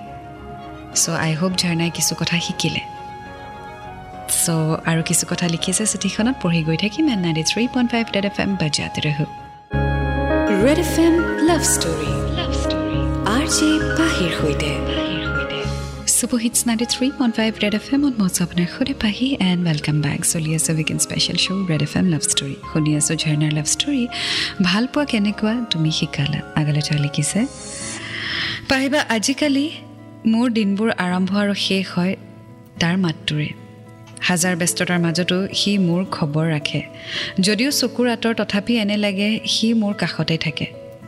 চ' 0.95 1.09
আই 1.25 1.33
হোপ 1.35 1.53
ঝৰ্ণাই 1.57 1.91
কিছু 1.91 2.13
কথা 2.15 2.37
শিকিলে। 2.41 2.83
চ' 4.45 4.49
আৰু 4.91 5.03
কিছু 5.03 5.25
কথা 5.31 5.47
লিখিছে 5.49 5.87
চিঠিখনত 5.87 6.37
পঢ়ি 6.43 6.63
গৈ 6.63 6.77
থাকিম 6.77 7.05
and 7.09 7.19
ninety 7.19 7.43
three 7.43 7.63
point 7.75 7.89
five 7.93 8.07
red 8.15 8.25
F 8.25 8.37
M 8.41 8.51
বাজাতে 8.57 9.01
ৰহো। 9.01 9.27
Red 10.67 10.79
F 10.85 10.95
M 11.07 11.15
love 11.49 11.63
story 11.75 12.13
love 12.39 12.53
story 12.63 13.01
R 13.35 13.45
J 13.57 13.69
পাহিৰ 13.99 14.31
সৈতে 14.39 14.71
super hits 16.19 16.59
ninety 16.69 16.87
three 16.95 17.07
point 17.19 17.35
five 17.39 17.53
red 17.65 17.75
F 17.81 17.87
এমত 17.97 18.15
মই 18.21 18.31
আপোনাৰ 18.45 18.69
সুধে 18.75 18.95
পাহি 19.05 19.27
এণ্ড 19.49 19.61
ৱেলকাম 19.69 19.97
বেক 20.07 20.21
চলি 20.33 20.51
আছে 20.59 20.71
weekend 20.79 21.01
special 21.07 21.39
show' 21.45 21.63
red 21.71 21.83
F 21.87 21.93
M 22.01 22.07
love 22.15 22.23
story 22.33 22.57
শুনি 22.71 22.91
আছোঁ 23.01 23.17
ঝৰ্ণাৰ 23.23 23.53
লাভ 23.59 23.67
ষ্টৰী 23.75 24.03
ভাল 24.69 24.85
পোৱা 24.93 25.05
কেনেকুৱা 25.13 25.55
তুমি 25.73 25.91
শিকালা। 25.99 26.41
আগলৈ 26.61 26.83
তেওঁ 26.89 27.01
লিখিছে 27.07 27.41
পাহিবা 28.71 29.01
আজিকালি 29.17 29.67
মোৰ 30.33 30.47
দিনবোৰ 30.59 30.91
আৰম্ভ 31.07 31.31
আৰু 31.43 31.55
শেষ 31.67 31.85
হয় 31.97 32.15
তাৰ 32.81 32.95
মাতটোৰে। 33.05 33.49
হাজাৰ 34.21 34.57
ব্যস্ততাৰ 34.57 34.99
মাজতো 34.99 35.49
সি 35.55 35.79
মোৰ 35.79 36.05
খবৰ 36.11 36.47
ৰাখে। 36.51 36.83
যদিও 37.41 37.71
চকুৰ 37.71 38.09
আঁতৰ 38.09 38.35
তথাপি 38.35 38.77
এনে 38.77 38.97
লাগে 38.97 39.41
সি 39.47 39.75
মোৰ 39.75 39.95
কাষতে 39.95 40.37
থাকে। 40.39 40.67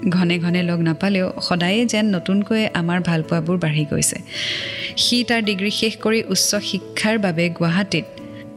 ঘনে 0.09 0.39
ঘনে 0.39 0.63
লগ 0.63 0.81
নাপালেও 0.81 1.41
সদায়ে 1.41 1.87
যেন 1.87 2.07
নতুনকৈ 2.07 2.67
আমাৰ 2.75 3.01
ভালপোৱাবোৰ 3.01 3.59
বাঢ়ি 3.59 3.85
গৈছে। 3.85 4.19
সি 4.97 5.25
তাৰ 5.25 5.43
ডিগ্ৰী 5.43 5.71
শেষ 5.71 5.97
কৰি 5.97 6.23
উচ্চ 6.29 6.51
শিক্ষাৰ 6.55 7.19
বাবে 7.19 7.49
গুৱাহাটীত 7.49 8.05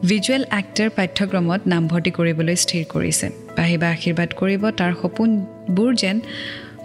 ভিজুৱেল 0.04 0.44
এক্টৰ 0.50 0.88
পাঠ্যক্ৰমত 0.90 1.60
নামভৰ্তি 1.66 2.10
কৰিবলৈ 2.10 2.56
স্থিৰ 2.56 2.84
কৰিছে। 2.84 3.26
পাহিবা 3.56 3.88
আশীৰ্বাদ 3.88 4.30
কৰিব 4.40 4.70
তাৰ 4.70 4.92
সপোনবোৰ 5.02 5.94
যেন 5.94 6.20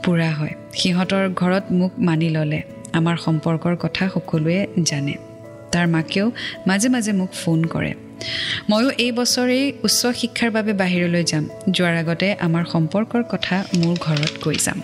পূৰা 0.04 0.32
হয়। 0.32 0.54
সিহঁতৰ 0.74 1.30
ঘৰত 1.30 1.64
মোক 1.72 1.92
মানি 2.00 2.30
ল'লে। 2.30 2.62
আমাৰ 2.94 3.16
সম্পৰ্কৰ 3.18 3.76
কথা 3.76 4.10
সকলোৱে 4.10 4.68
জানে। 4.84 5.29
তাৰ 5.72 5.88
মাকেও 5.88 6.32
মাজে 6.68 6.90
মাজে 6.90 7.12
মোক 7.14 7.32
ফোন 7.34 7.64
কৰে। 7.64 7.94
ময়ো 8.70 8.90
এই 8.90 9.12
বছৰেই 9.12 9.74
উচ্চ 9.84 10.08
শিক্ষাৰ 10.08 10.50
বাবে 10.52 10.74
বাহিৰলৈ 10.74 11.24
যাম। 11.24 11.50
যোৱাৰ 11.72 11.96
আগতে 11.98 12.34
আমাৰ 12.34 12.64
সম্পৰ্কৰ 12.66 13.24
কথা 13.24 13.64
মোৰ 13.76 13.96
ঘৰত 14.00 14.34
কৈ 14.42 14.56
যাম। 14.56 14.82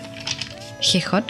শেষত 0.82 1.24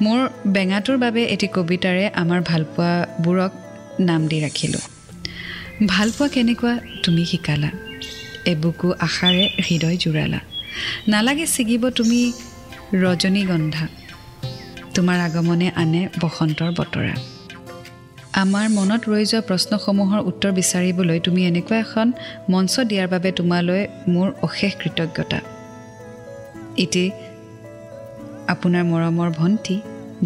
মোৰ 0.00 0.28
বেঙাটোৰ 0.46 0.98
বাবে 0.98 1.24
এটি 1.24 1.46
কবিতাৰে 1.46 2.10
আমাৰ 2.14 2.40
ভালপোৱাবোৰক 2.40 3.52
নাম 4.00 4.28
দি 4.28 4.40
ৰাখিলোঁ। 4.40 4.84
ভালপোৱা 5.86 6.28
কেনেকুৱা 6.28 6.78
তুমি 7.02 7.24
শিকালা? 7.24 7.70
এবুকু 8.46 8.92
আশাৰে 8.92 9.48
হৃদয় 9.70 9.96
জোৰালা। 9.96 10.40
নালাগে 11.08 11.46
ছিগিব 11.46 11.90
তুমি 11.90 12.32
ৰজনীগন্ধা। 12.94 13.86
তোমাৰ 14.94 15.18
আগমনে 15.20 15.70
আনে 15.76 16.08
বসন্তৰ 16.20 16.70
বতৰা। 16.72 17.31
আমাৰ 18.40 18.66
মনত 18.74 19.02
ৰৈ 19.12 19.24
যোৱা 19.30 19.40
প্ৰশ্নসমূহৰ 19.48 20.20
উত্তৰ 20.30 20.52
বিচাৰিবলৈ 20.58 21.18
তুমি 21.26 21.40
এনেকুৱা 21.50 21.76
এখন 21.84 22.06
মঞ্চ 22.52 22.74
দিয়াৰ 22.90 23.08
বাবে 23.14 23.30
তোমালৈ 23.38 23.82
মোৰ 24.14 24.28
অশেষ 24.46 24.72
কৃতজ্ঞতা। 24.80 25.38
এটি 26.84 27.04
আপোনাৰ 28.54 28.84
মৰমৰ 28.92 29.30
ভণ্টি 29.38 29.76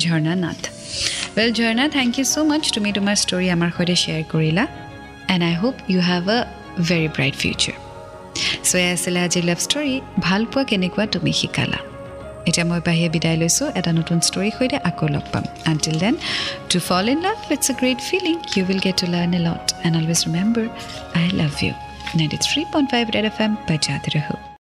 Jharna 0.03 0.35
Nath 0.45 0.61
well 1.37 1.51
Jharna 1.59 1.85
thank 1.97 2.13
you 2.19 2.25
so' 2.33 2.47
much 2.51 2.65
তুমি 2.75 2.91
তোমাৰ 2.99 3.17
ষ্টৰি 3.23 3.47
আমাৰ 3.57 3.71
সৈতে 3.77 3.97
শ্বেয়াৰ 4.03 4.25
কৰিলা 4.33 4.65
and 5.33 5.43
I 5.51 5.55
hope 5.63 5.75
you 5.93 6.01
have 6.11 6.25
a 6.37 6.39
very 6.89 7.09
bright 7.17 7.35
future 7.43 7.77
so' 8.69 8.75
এয়া 8.83 8.93
আছিলে 8.97 9.21
আজি 9.27 9.41
লাভ 9.49 9.59
ষ্টৰি 9.67 9.95
ভাল 10.27 10.43
পোৱা 10.53 10.65
কেনেকুৱা 10.71 11.05
তুমি 11.15 11.33
শিকালা। 11.41 11.81
এতিয়া 12.49 12.65
মই 12.71 12.81
বাহিৰে 12.89 13.09
বিদায় 13.17 13.39
লৈছোঁ। 13.43 13.67
এটা 13.79 13.91
নতুন 13.99 14.19
ষ্টৰীৰ 14.29 14.53
সৈতে 14.57 14.79
আকৌ 14.91 15.07
লগ 15.15 15.25
পাম। 15.33 15.45
Until 15.71 15.97
then 16.05 16.15
to 16.71 16.79
fall 16.89 17.05
in 17.13 17.19
love 17.27 17.39
it's 17.55 17.67
a 17.73 17.75
great 17.81 17.99
feeling 18.09 18.37
you 18.55 18.63
will 18.69 18.81
get 18.87 18.97
to 19.03 19.07
learn 19.15 19.31
a 19.39 19.41
lot 19.49 19.65
and 19.85 19.95
always 20.01 20.21
remember 20.27 20.67
I 21.19 21.25
love 21.41 21.53
you 21.65 21.73
ninety 22.19 22.39
three 22.47 22.61
point 22.73 22.89
five 22.93 23.05
red 23.17 23.27
F 23.31 23.39
M 23.45 23.53
বাজাতে 23.69 24.11
ৰহো 24.17 24.47